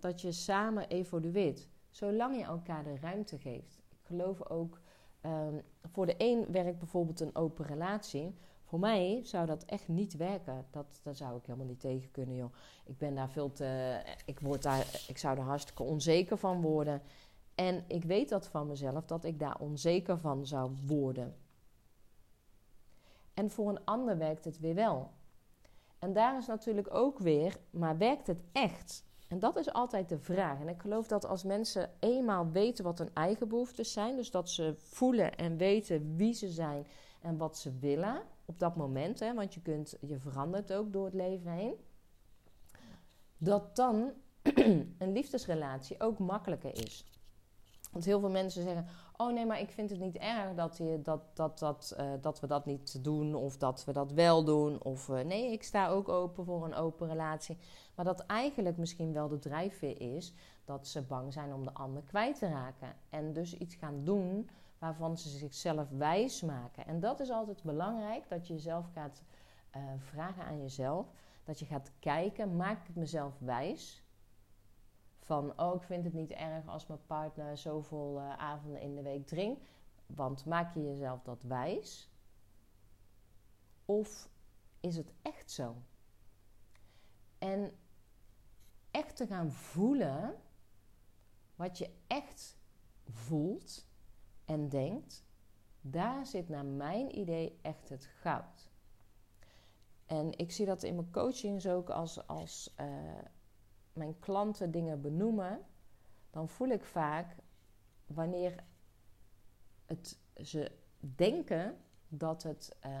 Dat 0.00 0.20
je 0.20 0.32
samen 0.32 0.88
evolueert. 0.88 1.68
Zolang 1.98 2.36
je 2.36 2.44
elkaar 2.44 2.84
de 2.84 2.98
ruimte 3.00 3.38
geeft. 3.38 3.78
Ik 3.88 3.98
geloof 4.02 4.48
ook 4.48 4.80
ehm, 5.20 5.58
voor 5.82 6.06
de 6.06 6.14
een 6.18 6.46
werkt 6.50 6.78
bijvoorbeeld 6.78 7.20
een 7.20 7.34
open 7.36 7.64
relatie. 7.64 8.34
Voor 8.64 8.78
mij 8.78 9.20
zou 9.22 9.46
dat 9.46 9.64
echt 9.64 9.88
niet 9.88 10.16
werken. 10.16 10.66
Dat, 10.70 11.00
daar 11.02 11.14
zou 11.14 11.36
ik 11.36 11.46
helemaal 11.46 11.66
niet 11.66 11.80
tegen 11.80 12.10
kunnen, 12.10 12.36
joh. 12.36 12.52
Ik 12.84 12.98
ben 12.98 13.14
daar 13.14 13.30
veel 13.30 13.52
te. 13.52 14.00
Ik, 14.24 14.40
word 14.40 14.62
daar, 14.62 14.86
ik 15.08 15.18
zou 15.18 15.38
er 15.38 15.44
hartstikke 15.44 15.82
onzeker 15.82 16.38
van 16.38 16.60
worden. 16.60 17.02
En 17.54 17.84
ik 17.86 18.04
weet 18.04 18.28
dat 18.28 18.48
van 18.48 18.66
mezelf, 18.66 19.04
dat 19.04 19.24
ik 19.24 19.38
daar 19.38 19.58
onzeker 19.58 20.18
van 20.18 20.46
zou 20.46 20.72
worden. 20.86 21.36
En 23.34 23.50
voor 23.50 23.68
een 23.68 23.84
ander 23.84 24.18
werkt 24.18 24.44
het 24.44 24.58
weer 24.58 24.74
wel. 24.74 25.10
En 25.98 26.12
daar 26.12 26.36
is 26.36 26.46
natuurlijk 26.46 26.94
ook 26.94 27.18
weer, 27.18 27.56
maar 27.70 27.98
werkt 27.98 28.26
het 28.26 28.42
echt? 28.52 29.06
En 29.28 29.38
dat 29.38 29.56
is 29.56 29.72
altijd 29.72 30.08
de 30.08 30.18
vraag. 30.18 30.60
En 30.60 30.68
ik 30.68 30.80
geloof 30.80 31.06
dat 31.06 31.26
als 31.26 31.42
mensen 31.42 31.90
eenmaal 31.98 32.50
weten 32.50 32.84
wat 32.84 32.98
hun 32.98 33.10
eigen 33.14 33.48
behoeftes 33.48 33.92
zijn, 33.92 34.16
dus 34.16 34.30
dat 34.30 34.50
ze 34.50 34.74
voelen 34.76 35.36
en 35.36 35.56
weten 35.56 36.16
wie 36.16 36.32
ze 36.32 36.48
zijn 36.48 36.86
en 37.20 37.36
wat 37.36 37.58
ze 37.58 37.78
willen 37.78 38.22
op 38.44 38.58
dat 38.58 38.76
moment, 38.76 39.20
hè, 39.20 39.34
want 39.34 39.54
je, 39.54 39.60
kunt, 39.62 39.96
je 40.00 40.18
verandert 40.18 40.72
ook 40.72 40.92
door 40.92 41.04
het 41.04 41.14
leven 41.14 41.50
heen, 41.50 41.74
dat 43.38 43.76
dan 43.76 44.12
een 44.98 45.12
liefdesrelatie 45.12 46.00
ook 46.00 46.18
makkelijker 46.18 46.84
is. 46.84 47.04
Want 47.92 48.04
heel 48.04 48.20
veel 48.20 48.30
mensen 48.30 48.62
zeggen: 48.62 48.86
Oh 49.20 49.32
nee, 49.32 49.46
maar 49.46 49.60
ik 49.60 49.70
vind 49.70 49.90
het 49.90 50.00
niet 50.00 50.16
erg 50.16 50.54
dat, 50.54 50.76
je, 50.76 51.00
dat, 51.02 51.20
dat, 51.34 51.58
dat, 51.58 51.96
uh, 52.00 52.12
dat 52.20 52.40
we 52.40 52.46
dat 52.46 52.66
niet 52.66 53.04
doen 53.04 53.34
of 53.34 53.56
dat 53.56 53.84
we 53.84 53.92
dat 53.92 54.12
wel 54.12 54.44
doen. 54.44 54.82
Of 54.82 55.08
uh, 55.08 55.20
nee, 55.20 55.52
ik 55.52 55.62
sta 55.62 55.88
ook 55.88 56.08
open 56.08 56.44
voor 56.44 56.64
een 56.64 56.74
open 56.74 57.08
relatie. 57.08 57.58
Maar 57.94 58.04
dat 58.04 58.26
eigenlijk 58.26 58.76
misschien 58.76 59.12
wel 59.12 59.28
de 59.28 59.38
drijfveer 59.38 60.00
is 60.16 60.32
dat 60.64 60.88
ze 60.88 61.02
bang 61.02 61.32
zijn 61.32 61.54
om 61.54 61.64
de 61.64 61.72
ander 61.72 62.02
kwijt 62.02 62.38
te 62.38 62.48
raken. 62.48 62.94
En 63.10 63.32
dus 63.32 63.56
iets 63.56 63.74
gaan 63.74 64.04
doen 64.04 64.48
waarvan 64.78 65.18
ze 65.18 65.28
zichzelf 65.28 65.88
wijs 65.90 66.42
maken. 66.42 66.86
En 66.86 67.00
dat 67.00 67.20
is 67.20 67.30
altijd 67.30 67.62
belangrijk, 67.62 68.28
dat 68.28 68.46
je 68.46 68.52
jezelf 68.54 68.86
gaat 68.94 69.22
uh, 69.76 69.82
vragen 69.98 70.44
aan 70.44 70.60
jezelf. 70.60 71.06
Dat 71.44 71.58
je 71.58 71.66
gaat 71.66 71.90
kijken, 71.98 72.56
maak 72.56 72.88
ik 72.88 72.94
mezelf 72.94 73.38
wijs? 73.38 74.02
Van, 75.28 75.60
oh, 75.60 75.74
ik 75.74 75.82
vind 75.82 76.04
het 76.04 76.12
niet 76.12 76.30
erg 76.30 76.68
als 76.68 76.86
mijn 76.86 77.06
partner 77.06 77.56
zoveel 77.56 78.20
uh, 78.20 78.38
avonden 78.38 78.80
in 78.80 78.94
de 78.94 79.02
week 79.02 79.26
drinkt. 79.26 79.62
Want 80.06 80.44
maak 80.44 80.74
je 80.74 80.82
jezelf 80.82 81.22
dat 81.22 81.42
wijs? 81.42 82.10
Of 83.84 84.30
is 84.80 84.96
het 84.96 85.12
echt 85.22 85.50
zo? 85.50 85.76
En 87.38 87.78
echt 88.90 89.16
te 89.16 89.26
gaan 89.26 89.50
voelen 89.50 90.40
wat 91.56 91.78
je 91.78 91.90
echt 92.06 92.58
voelt 93.04 93.86
en 94.44 94.68
denkt, 94.68 95.24
daar 95.80 96.26
zit 96.26 96.48
naar 96.48 96.66
mijn 96.66 97.18
idee 97.18 97.58
echt 97.62 97.88
het 97.88 98.04
goud. 98.04 98.70
En 100.06 100.38
ik 100.38 100.52
zie 100.52 100.66
dat 100.66 100.82
in 100.82 100.94
mijn 100.94 101.10
coachings 101.10 101.66
ook 101.68 101.90
als, 101.90 102.26
als 102.26 102.74
uh, 102.80 102.86
mijn 103.98 104.18
klanten 104.18 104.70
dingen 104.70 105.00
benoemen, 105.00 105.60
dan 106.30 106.48
voel 106.48 106.68
ik 106.68 106.84
vaak 106.84 107.36
wanneer 108.06 108.64
het, 109.86 110.18
ze 110.34 110.72
denken 110.98 111.76
dat 112.08 112.42
het, 112.42 112.76
uh, 112.86 112.92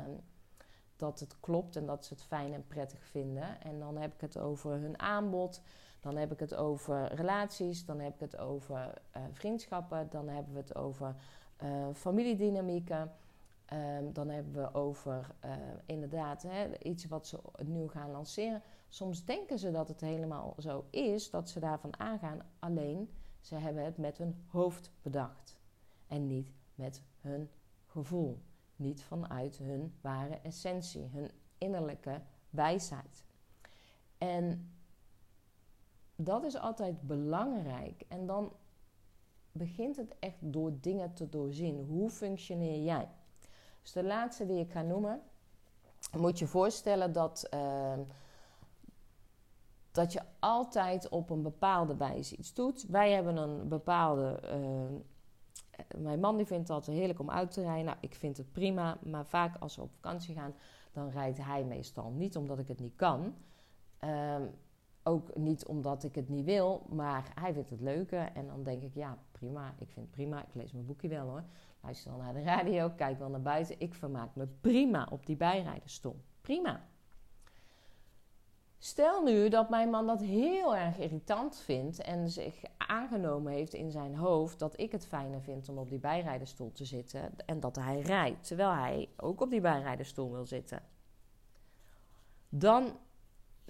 dat 0.96 1.20
het 1.20 1.40
klopt 1.40 1.76
en 1.76 1.86
dat 1.86 2.04
ze 2.04 2.14
het 2.14 2.22
fijn 2.22 2.52
en 2.52 2.66
prettig 2.66 3.04
vinden. 3.04 3.60
En 3.60 3.78
dan 3.78 3.96
heb 3.96 4.14
ik 4.14 4.20
het 4.20 4.38
over 4.38 4.70
hun 4.70 4.98
aanbod, 4.98 5.62
dan 6.00 6.16
heb 6.16 6.32
ik 6.32 6.38
het 6.38 6.54
over 6.54 7.14
relaties, 7.14 7.84
dan 7.84 8.00
heb 8.00 8.14
ik 8.14 8.20
het 8.20 8.36
over 8.38 9.02
uh, 9.16 9.22
vriendschappen, 9.32 10.08
dan 10.10 10.28
hebben 10.28 10.52
we 10.52 10.58
het 10.58 10.74
over 10.74 11.14
uh, 11.62 11.88
familiedynamieken. 11.94 13.12
Um, 13.72 14.12
dan 14.12 14.28
hebben 14.28 14.52
we 14.52 14.74
over 14.74 15.34
uh, 15.44 15.52
inderdaad 15.86 16.42
hè, 16.42 16.78
iets 16.78 17.06
wat 17.06 17.26
ze 17.26 17.38
nieuw 17.64 17.88
gaan 17.88 18.10
lanceren. 18.10 18.62
Soms 18.88 19.24
denken 19.24 19.58
ze 19.58 19.70
dat 19.70 19.88
het 19.88 20.00
helemaal 20.00 20.54
zo 20.58 20.84
is, 20.90 21.30
dat 21.30 21.48
ze 21.48 21.60
daarvan 21.60 21.98
aangaan. 21.98 22.42
Alleen 22.58 23.10
ze 23.40 23.54
hebben 23.54 23.84
het 23.84 23.96
met 23.96 24.18
hun 24.18 24.44
hoofd 24.46 24.90
bedacht. 25.02 25.58
En 26.06 26.26
niet 26.26 26.52
met 26.74 27.02
hun 27.20 27.50
gevoel. 27.86 28.42
Niet 28.76 29.02
vanuit 29.02 29.58
hun 29.58 29.94
ware 30.00 30.38
essentie, 30.42 31.04
hun 31.12 31.30
innerlijke 31.58 32.20
wijsheid. 32.50 33.24
En 34.18 34.72
dat 36.16 36.44
is 36.44 36.56
altijd 36.56 37.02
belangrijk. 37.02 38.04
En 38.08 38.26
dan 38.26 38.52
begint 39.52 39.96
het 39.96 40.16
echt 40.18 40.36
door 40.40 40.72
dingen 40.80 41.14
te 41.14 41.28
doorzien. 41.28 41.84
Hoe 41.84 42.10
functioneer 42.10 42.84
jij? 42.84 43.08
Dus 43.82 43.92
de 43.92 44.04
laatste 44.04 44.46
die 44.46 44.60
ik 44.60 44.70
ga 44.70 44.82
noemen, 44.82 45.22
moet 46.16 46.38
je 46.38 46.46
voorstellen 46.46 47.12
dat, 47.12 47.48
uh, 47.54 47.98
dat 49.98 50.12
je 50.12 50.20
altijd 50.38 51.08
op 51.08 51.30
een 51.30 51.42
bepaalde 51.42 51.96
wijze 51.96 52.36
iets 52.36 52.54
doet. 52.54 52.86
Wij 52.88 53.12
hebben 53.12 53.36
een 53.36 53.68
bepaalde. 53.68 54.40
Uh, 54.44 56.00
mijn 56.00 56.20
man 56.20 56.36
die 56.36 56.46
vindt 56.46 56.68
het 56.68 56.86
heerlijk 56.86 57.18
om 57.18 57.30
uit 57.30 57.50
te 57.50 57.62
rijden. 57.62 57.84
Nou, 57.84 57.96
ik 58.00 58.14
vind 58.14 58.36
het 58.36 58.52
prima, 58.52 58.98
maar 59.02 59.26
vaak 59.26 59.56
als 59.58 59.76
we 59.76 59.82
op 59.82 59.92
vakantie 59.92 60.34
gaan, 60.34 60.54
dan 60.92 61.10
rijdt 61.10 61.38
hij 61.44 61.64
meestal 61.64 62.10
niet 62.10 62.36
omdat 62.36 62.58
ik 62.58 62.68
het 62.68 62.80
niet 62.80 62.96
kan. 62.96 63.34
Uh, 64.04 64.36
ook 65.02 65.36
niet 65.36 65.66
omdat 65.66 66.04
ik 66.04 66.14
het 66.14 66.28
niet 66.28 66.44
wil, 66.44 66.86
maar 66.88 67.32
hij 67.34 67.52
vindt 67.52 67.70
het 67.70 67.80
leuker. 67.80 68.32
En 68.32 68.46
dan 68.46 68.62
denk 68.62 68.82
ik, 68.82 68.94
ja, 68.94 69.18
prima. 69.32 69.74
Ik 69.78 69.90
vind 69.90 70.06
het 70.06 70.10
prima. 70.10 70.42
Ik 70.42 70.54
lees 70.54 70.72
mijn 70.72 70.86
boekje 70.86 71.08
wel 71.08 71.28
hoor. 71.28 71.44
Luister 71.80 72.10
dan 72.10 72.20
naar 72.20 72.34
de 72.34 72.42
radio, 72.42 72.90
kijk 72.90 73.18
wel 73.18 73.28
naar 73.28 73.42
buiten. 73.42 73.80
Ik 73.80 73.94
vermaak 73.94 74.34
me 74.34 74.46
prima 74.60 75.08
op 75.10 75.26
die 75.26 75.36
bijrijdersstoel. 75.36 76.20
Prima. 76.40 76.88
Stel 78.78 79.22
nu 79.22 79.48
dat 79.48 79.68
mijn 79.68 79.90
man 79.90 80.06
dat 80.06 80.20
heel 80.20 80.76
erg 80.76 80.98
irritant 80.98 81.56
vindt 81.56 82.00
en 82.00 82.30
zich 82.30 82.62
aangenomen 82.76 83.52
heeft 83.52 83.74
in 83.74 83.90
zijn 83.90 84.16
hoofd 84.16 84.58
dat 84.58 84.80
ik 84.80 84.92
het 84.92 85.06
fijner 85.06 85.42
vind 85.42 85.68
om 85.68 85.78
op 85.78 85.88
die 85.88 85.98
bijrijdersstoel 85.98 86.72
te 86.72 86.84
zitten 86.84 87.30
en 87.46 87.60
dat 87.60 87.76
hij 87.76 88.00
rijdt, 88.00 88.46
terwijl 88.46 88.72
hij 88.72 89.08
ook 89.16 89.40
op 89.40 89.50
die 89.50 89.60
bijrijdersstoel 89.60 90.32
wil 90.32 90.46
zitten. 90.46 90.82
Dan 92.48 92.96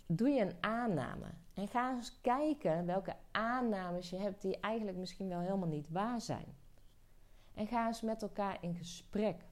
doe 0.07 0.29
je 0.29 0.41
een 0.41 0.57
aanname. 0.61 1.27
En 1.55 1.69
ga 1.69 1.91
eens 1.95 2.21
kijken 2.21 2.87
welke 2.87 3.17
aannames 3.31 4.11
je 4.11 4.17
hebt 4.17 4.43
die 4.43 4.61
eigenlijk 4.61 4.97
misschien 4.97 5.29
wel 5.29 5.41
helemaal 5.41 5.69
niet 5.69 5.91
waar 5.91 6.21
zijn. 6.21 6.57
En 7.55 7.67
ga 7.67 7.87
eens 7.87 8.01
met 8.03 8.23
elkaar 8.23 8.59
in 8.61 8.75
gesprek. 8.75 9.45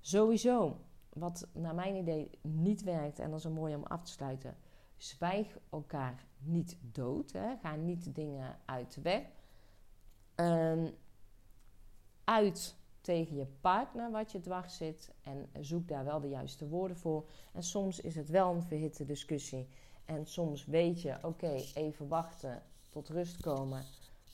Sowieso, 0.00 0.80
wat 1.18 1.48
naar 1.52 1.74
mijn 1.74 1.94
idee 1.94 2.30
niet 2.40 2.82
werkt, 2.82 3.18
en 3.18 3.30
dat 3.30 3.38
is 3.38 3.44
een 3.44 3.52
mooi 3.52 3.74
om 3.74 3.82
af 3.82 4.02
te 4.02 4.10
sluiten. 4.10 4.56
Zwijg 4.96 5.58
elkaar 5.70 6.24
niet 6.38 6.76
dood. 6.80 7.32
Hè? 7.32 7.56
Ga 7.62 7.74
niet 7.74 8.14
dingen 8.14 8.58
uit 8.64 8.94
de 8.94 9.00
weg. 9.00 9.22
Um, 10.34 10.94
uit 12.24 12.76
tegen 13.00 13.36
je 13.36 13.46
partner 13.60 14.10
wat 14.10 14.32
je 14.32 14.40
dwars 14.40 14.76
zit. 14.76 15.10
En 15.22 15.48
zoek 15.60 15.88
daar 15.88 16.04
wel 16.04 16.20
de 16.20 16.28
juiste 16.28 16.68
woorden 16.68 16.96
voor. 16.96 17.28
En 17.52 17.62
soms 17.62 18.00
is 18.00 18.14
het 18.14 18.28
wel 18.28 18.54
een 18.54 18.62
verhitte 18.62 19.04
discussie. 19.04 19.68
En 20.04 20.26
soms 20.26 20.64
weet 20.64 21.02
je, 21.02 21.18
oké, 21.22 21.62
even 21.74 22.08
wachten, 22.08 22.62
tot 22.90 23.08
rust 23.08 23.40
komen. 23.40 23.84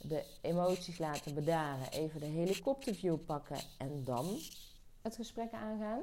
De 0.01 0.25
emoties 0.41 0.99
laten 0.99 1.35
bedaren. 1.35 1.91
Even 1.91 2.21
de 2.21 2.27
helikopterview 2.27 3.17
pakken. 3.25 3.59
En 3.79 4.05
dan 4.05 4.39
het 5.03 5.17
gesprek 5.17 5.53
aangaan. 5.53 6.01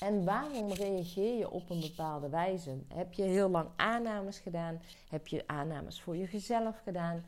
En 0.00 0.24
waarom 0.24 0.72
reageer 0.72 1.38
je 1.38 1.50
op 1.50 1.70
een 1.70 1.80
bepaalde 1.80 2.28
wijze? 2.28 2.78
Heb 2.88 3.12
je 3.12 3.22
heel 3.22 3.48
lang 3.48 3.68
aannames 3.76 4.38
gedaan? 4.38 4.80
Heb 5.08 5.26
je 5.26 5.46
aannames 5.46 6.02
voor 6.02 6.16
jezelf 6.16 6.80
gedaan? 6.82 7.24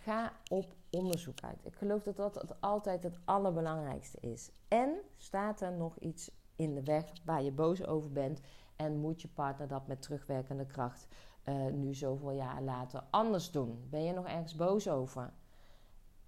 Ga 0.00 0.32
op 0.48 0.74
onderzoek 0.90 1.40
uit. 1.40 1.64
Ik 1.64 1.74
geloof 1.74 2.02
dat 2.02 2.16
dat 2.16 2.60
altijd 2.60 3.02
het 3.02 3.18
allerbelangrijkste 3.24 4.20
is. 4.20 4.50
En 4.68 4.94
staat 5.16 5.60
er 5.60 5.72
nog 5.72 5.98
iets 5.98 6.30
in 6.56 6.74
de 6.74 6.82
weg 6.82 7.04
waar 7.24 7.42
je 7.42 7.52
boos 7.52 7.86
over 7.86 8.12
bent 8.12 8.40
en 8.76 8.96
moet 8.96 9.22
je 9.22 9.28
partner 9.28 9.68
dat 9.68 9.86
met 9.86 10.02
terugwerkende 10.02 10.66
kracht 10.66 11.06
uh, 11.44 11.66
nu 11.66 11.94
zoveel 11.94 12.32
jaar 12.32 12.62
later 12.62 13.02
anders 13.10 13.50
doen? 13.50 13.86
Ben 13.90 14.04
je 14.04 14.12
nog 14.12 14.26
ergens 14.26 14.54
boos 14.54 14.88
over? 14.88 15.32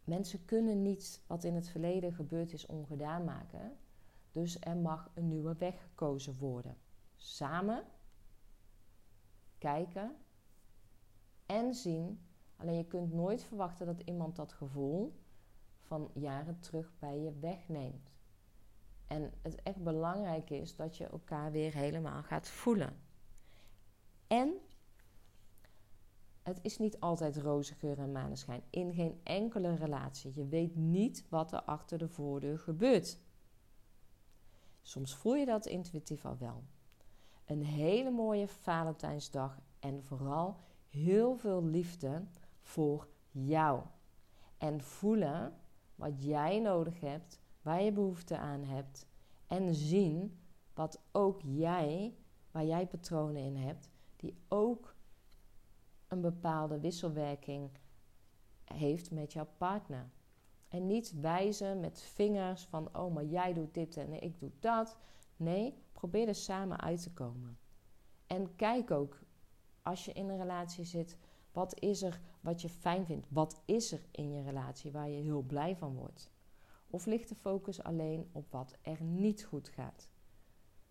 Mensen 0.05 0.44
kunnen 0.44 0.83
niet 0.83 1.20
wat 1.27 1.44
in 1.44 1.55
het 1.55 1.68
verleden 1.68 2.12
gebeurd 2.12 2.53
is 2.53 2.66
ongedaan 2.66 3.25
maken. 3.25 3.77
Dus 4.33 4.61
er 4.61 4.77
mag 4.77 5.11
een 5.14 5.29
nieuwe 5.29 5.55
weg 5.57 5.83
gekozen 5.83 6.38
worden. 6.38 6.77
Samen 7.16 7.85
kijken 9.59 10.16
en 11.47 11.75
zien 11.75 12.21
Alleen 12.62 12.77
je 12.77 12.87
kunt 12.87 13.12
nooit 13.12 13.45
verwachten 13.45 13.87
dat 13.87 14.01
iemand 14.01 14.37
dat 14.37 14.53
gevoel 14.53 15.21
van 15.81 16.11
jaren 16.14 16.59
terug 16.61 16.92
bij 16.99 17.18
je 17.18 17.38
wegneemt. 17.38 18.11
En 19.07 19.33
het 19.42 19.62
echt 19.62 19.83
belangrijk 19.83 20.51
is 20.51 20.77
dat 20.77 20.97
je 20.97 21.07
elkaar 21.07 21.53
weer 21.53 21.75
helemaal 21.75 22.23
gaat 22.23 22.49
voelen. 22.49 22.97
En 24.27 24.55
Het 26.42 26.59
is 26.62 26.79
niet 26.79 27.01
altijd 27.01 27.37
roze 27.37 27.75
geur 27.75 27.99
en 27.99 28.12
maneschijn. 28.12 28.62
In 28.71 28.95
geen 28.95 29.21
enkele 29.23 29.75
relatie. 29.75 30.33
Je 30.35 30.47
weet 30.47 30.77
niet 30.77 31.27
wat 31.29 31.53
er 31.53 31.62
achter 31.62 31.99
de 31.99 32.09
voordeur 32.09 32.59
gebeurt. 32.59 33.18
Soms 34.83 35.14
voel 35.14 35.35
je 35.35 35.47
dat 35.47 35.66
intuïtief 35.66 36.25
al 36.25 36.37
wel. 36.38 36.64
Een 37.45 37.64
hele 37.64 38.11
mooie 38.11 38.49
Valentijnsdag 38.49 39.61
en 39.79 40.05
vooral 40.05 40.57
heel 40.88 41.37
veel 41.37 41.64
liefde 41.64 42.25
voor 42.61 43.09
jou. 43.31 43.83
En 44.59 44.81
voelen 44.81 45.55
wat 45.95 46.25
jij 46.25 46.61
nodig 46.61 47.01
hebt, 47.01 47.40
waar 47.62 47.83
je 47.83 47.92
behoefte 47.92 48.38
aan 48.38 48.64
hebt. 48.64 49.07
En 49.47 49.75
zien 49.75 50.38
wat 50.75 51.01
ook 51.12 51.40
jij, 51.42 52.14
waar 52.51 52.64
jij 52.64 52.87
patronen 52.87 53.42
in 53.42 53.57
hebt, 53.57 53.88
die 54.16 54.35
ook 54.49 54.95
een 56.09 56.21
bepaalde 56.21 56.81
wisselwerking 56.81 57.71
heeft 58.64 59.11
met 59.11 59.33
jouw 59.33 59.49
partner. 59.57 60.11
En 60.73 60.87
niet 60.87 61.21
wijzen 61.21 61.81
met 61.81 62.01
vingers 62.01 62.65
van, 62.65 62.97
oh, 62.97 63.15
maar 63.15 63.25
jij 63.25 63.53
doet 63.53 63.75
dit 63.75 63.97
en 63.97 64.23
ik 64.23 64.39
doe 64.39 64.51
dat. 64.59 64.97
Nee, 65.37 65.75
probeer 65.93 66.29
er 66.29 66.35
samen 66.35 66.81
uit 66.81 67.03
te 67.03 67.13
komen. 67.13 67.59
En 68.27 68.57
kijk 68.57 68.91
ook, 68.91 69.21
als 69.83 70.05
je 70.05 70.13
in 70.13 70.29
een 70.29 70.39
relatie 70.39 70.85
zit, 70.85 71.19
wat 71.53 71.81
is 71.81 72.03
er 72.03 72.21
wat 72.41 72.63
je 72.63 72.69
fijn 72.69 73.07
vindt? 73.07 73.27
Wat 73.31 73.63
is 73.65 73.93
er 73.93 74.07
in 74.11 74.33
je 74.33 74.43
relatie 74.43 74.93
waar 74.93 75.09
je 75.09 75.23
heel 75.23 75.43
blij 75.43 75.77
van 75.77 75.97
wordt? 75.97 76.31
Of 76.91 77.07
ligt 77.07 77.29
de 77.29 77.35
focus 77.35 77.83
alleen 77.83 78.29
op 78.33 78.51
wat 78.51 78.77
er 78.83 79.03
niet 79.03 79.45
goed 79.45 79.69
gaat? 79.69 80.11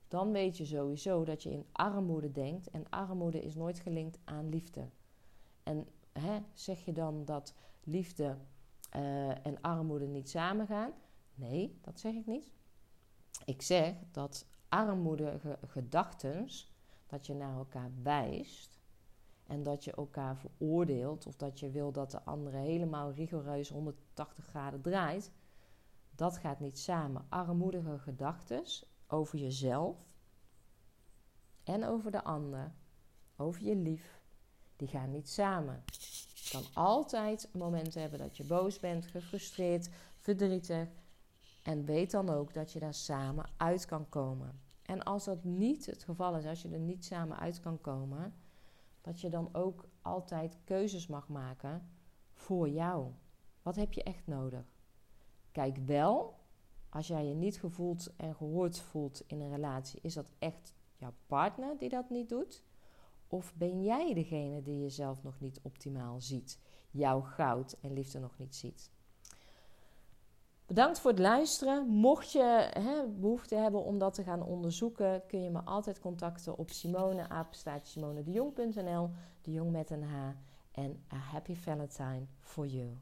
Dan 0.08 0.32
weet 0.32 0.58
je 0.58 0.66
sowieso 0.66 1.24
dat 1.24 1.44
je 1.44 1.52
in 1.52 1.66
armoede 1.72 2.32
denkt 2.32 2.70
en 2.70 2.90
armoede 2.90 3.42
is 3.42 3.56
nooit 3.56 3.80
gelinkt 3.80 4.20
aan 4.24 4.50
liefde. 4.50 4.90
En 5.64 5.88
hè, 6.12 6.40
zeg 6.54 6.86
je 6.86 6.92
dan 6.92 7.26
dat 7.26 7.54
liefde 7.84 8.38
uh, 8.96 9.46
en 9.46 9.62
armoede 9.62 10.08
niet 10.08 10.30
samengaan? 10.30 10.92
Nee, 11.36 11.80
dat 11.82 12.00
zeg 12.00 12.14
ik 12.14 12.26
niet. 12.26 12.52
Ik 13.46 13.62
zeg 13.62 13.96
dat 14.12 14.46
armoedige 14.70 15.60
gedachten, 15.68 16.48
dat 17.08 17.26
je 17.26 17.34
naar 17.34 17.58
elkaar 17.58 17.92
wijst 18.04 18.80
en 19.48 19.64
dat 19.64 19.84
je 19.84 19.92
elkaar 19.92 20.38
veroordeelt 20.38 21.28
of 21.28 21.36
dat 21.36 21.60
je 21.60 21.70
wil 21.70 21.92
dat 21.92 22.12
de 22.12 22.24
andere 22.24 22.58
helemaal 22.58 23.12
rigoureus 23.12 23.70
180 23.70 24.46
graden 24.46 24.82
draait, 24.82 25.32
dat 26.16 26.38
gaat 26.38 26.60
niet 26.60 26.80
samen. 26.80 27.26
Armoedige 27.30 28.00
gedachten 28.00 28.64
over 29.08 29.40
jezelf 29.40 29.98
en 31.64 31.86
over 31.86 32.12
de 32.12 32.24
ander, 32.24 32.74
over 33.36 33.64
je 33.64 33.76
lief, 33.76 34.22
die 34.76 34.88
gaan 34.88 35.12
niet 35.12 35.30
samen. 35.30 35.84
Kan 36.52 36.64
altijd 36.74 37.50
momenten 37.54 38.02
hebben 38.02 38.20
dat 38.20 38.38
je 38.38 38.44
boos 38.44 38.80
bent, 38.80 39.06
gefrustreerd, 39.06 39.90
verdrietig. 40.18 40.88
En 41.64 41.86
weet 41.86 42.12
dan 42.12 42.30
ook 42.30 42.54
dat 42.54 42.72
je 42.72 42.80
daar 42.80 42.94
samen 42.94 43.50
uit 43.58 43.86
kan 43.86 44.10
komen. 44.10 44.60
En 44.82 45.04
als 45.04 45.24
dat 45.24 45.44
niet 45.44 45.86
het 45.86 46.04
geval 46.04 46.36
is, 46.36 46.46
als 46.46 46.62
je 46.62 46.70
er 46.70 46.80
niet 46.80 47.06
samen 47.06 47.40
uit 47.40 47.60
kan 47.60 47.82
komen, 47.82 48.34
dat 49.02 49.22
je 49.22 49.30
dan 49.30 49.50
ook 49.52 49.86
altijd 50.02 50.58
keuzes 50.64 51.08
mag 51.08 51.28
maken 51.28 51.90
voor 52.34 52.70
jou. 52.70 53.12
Wat 53.62 53.76
heb 53.76 53.94
je 53.94 54.04
echt 54.04 54.28
nodig? 54.28 54.66
Kijk 55.52 55.78
wel, 55.78 56.40
als 56.90 57.08
jij 57.08 57.26
je 57.26 57.34
niet 57.34 57.60
gevoeld 57.60 58.16
en 58.16 58.36
gehoord 58.36 58.80
voelt 58.80 59.24
in 59.28 59.42
een 59.42 59.52
relatie, 59.52 60.00
is 60.02 60.14
dat 60.14 60.32
echt 60.40 60.76
jouw 60.98 61.14
partner 61.26 61.78
die 61.78 61.90
dat 61.90 62.10
niet 62.10 62.30
doet? 62.30 62.64
Of 63.32 63.54
ben 63.56 63.84
jij 63.84 64.14
degene 64.14 64.62
die 64.62 64.80
jezelf 64.80 65.24
nog 65.24 65.40
niet 65.40 65.60
optimaal 65.62 66.22
ziet, 66.22 66.60
jouw 66.90 67.22
goud 67.22 67.78
en 67.82 67.94
liefde 67.94 68.20
nog 68.20 68.38
niet 68.38 68.56
ziet? 68.56 68.92
Bedankt 70.66 71.00
voor 71.00 71.12
het 71.12 71.20
luisteren. 71.20 71.88
Mocht 71.88 72.32
je 72.32 72.70
hè, 72.74 73.08
behoefte 73.08 73.56
hebben 73.56 73.84
om 73.84 73.98
dat 73.98 74.14
te 74.14 74.24
gaan 74.24 74.44
onderzoeken, 74.44 75.26
kun 75.28 75.44
je 75.44 75.50
me 75.50 75.62
altijd 75.64 76.00
contacten 76.00 76.58
op 76.58 76.70
Simone, 76.70 77.28
de 79.42 79.52
Jong 79.52 79.72
met 79.72 79.90
een 79.90 80.04
H. 80.04 80.30
En 80.72 81.04
a 81.14 81.18
happy 81.18 81.56
Valentine 81.56 82.26
for 82.40 82.68
you. 82.68 82.98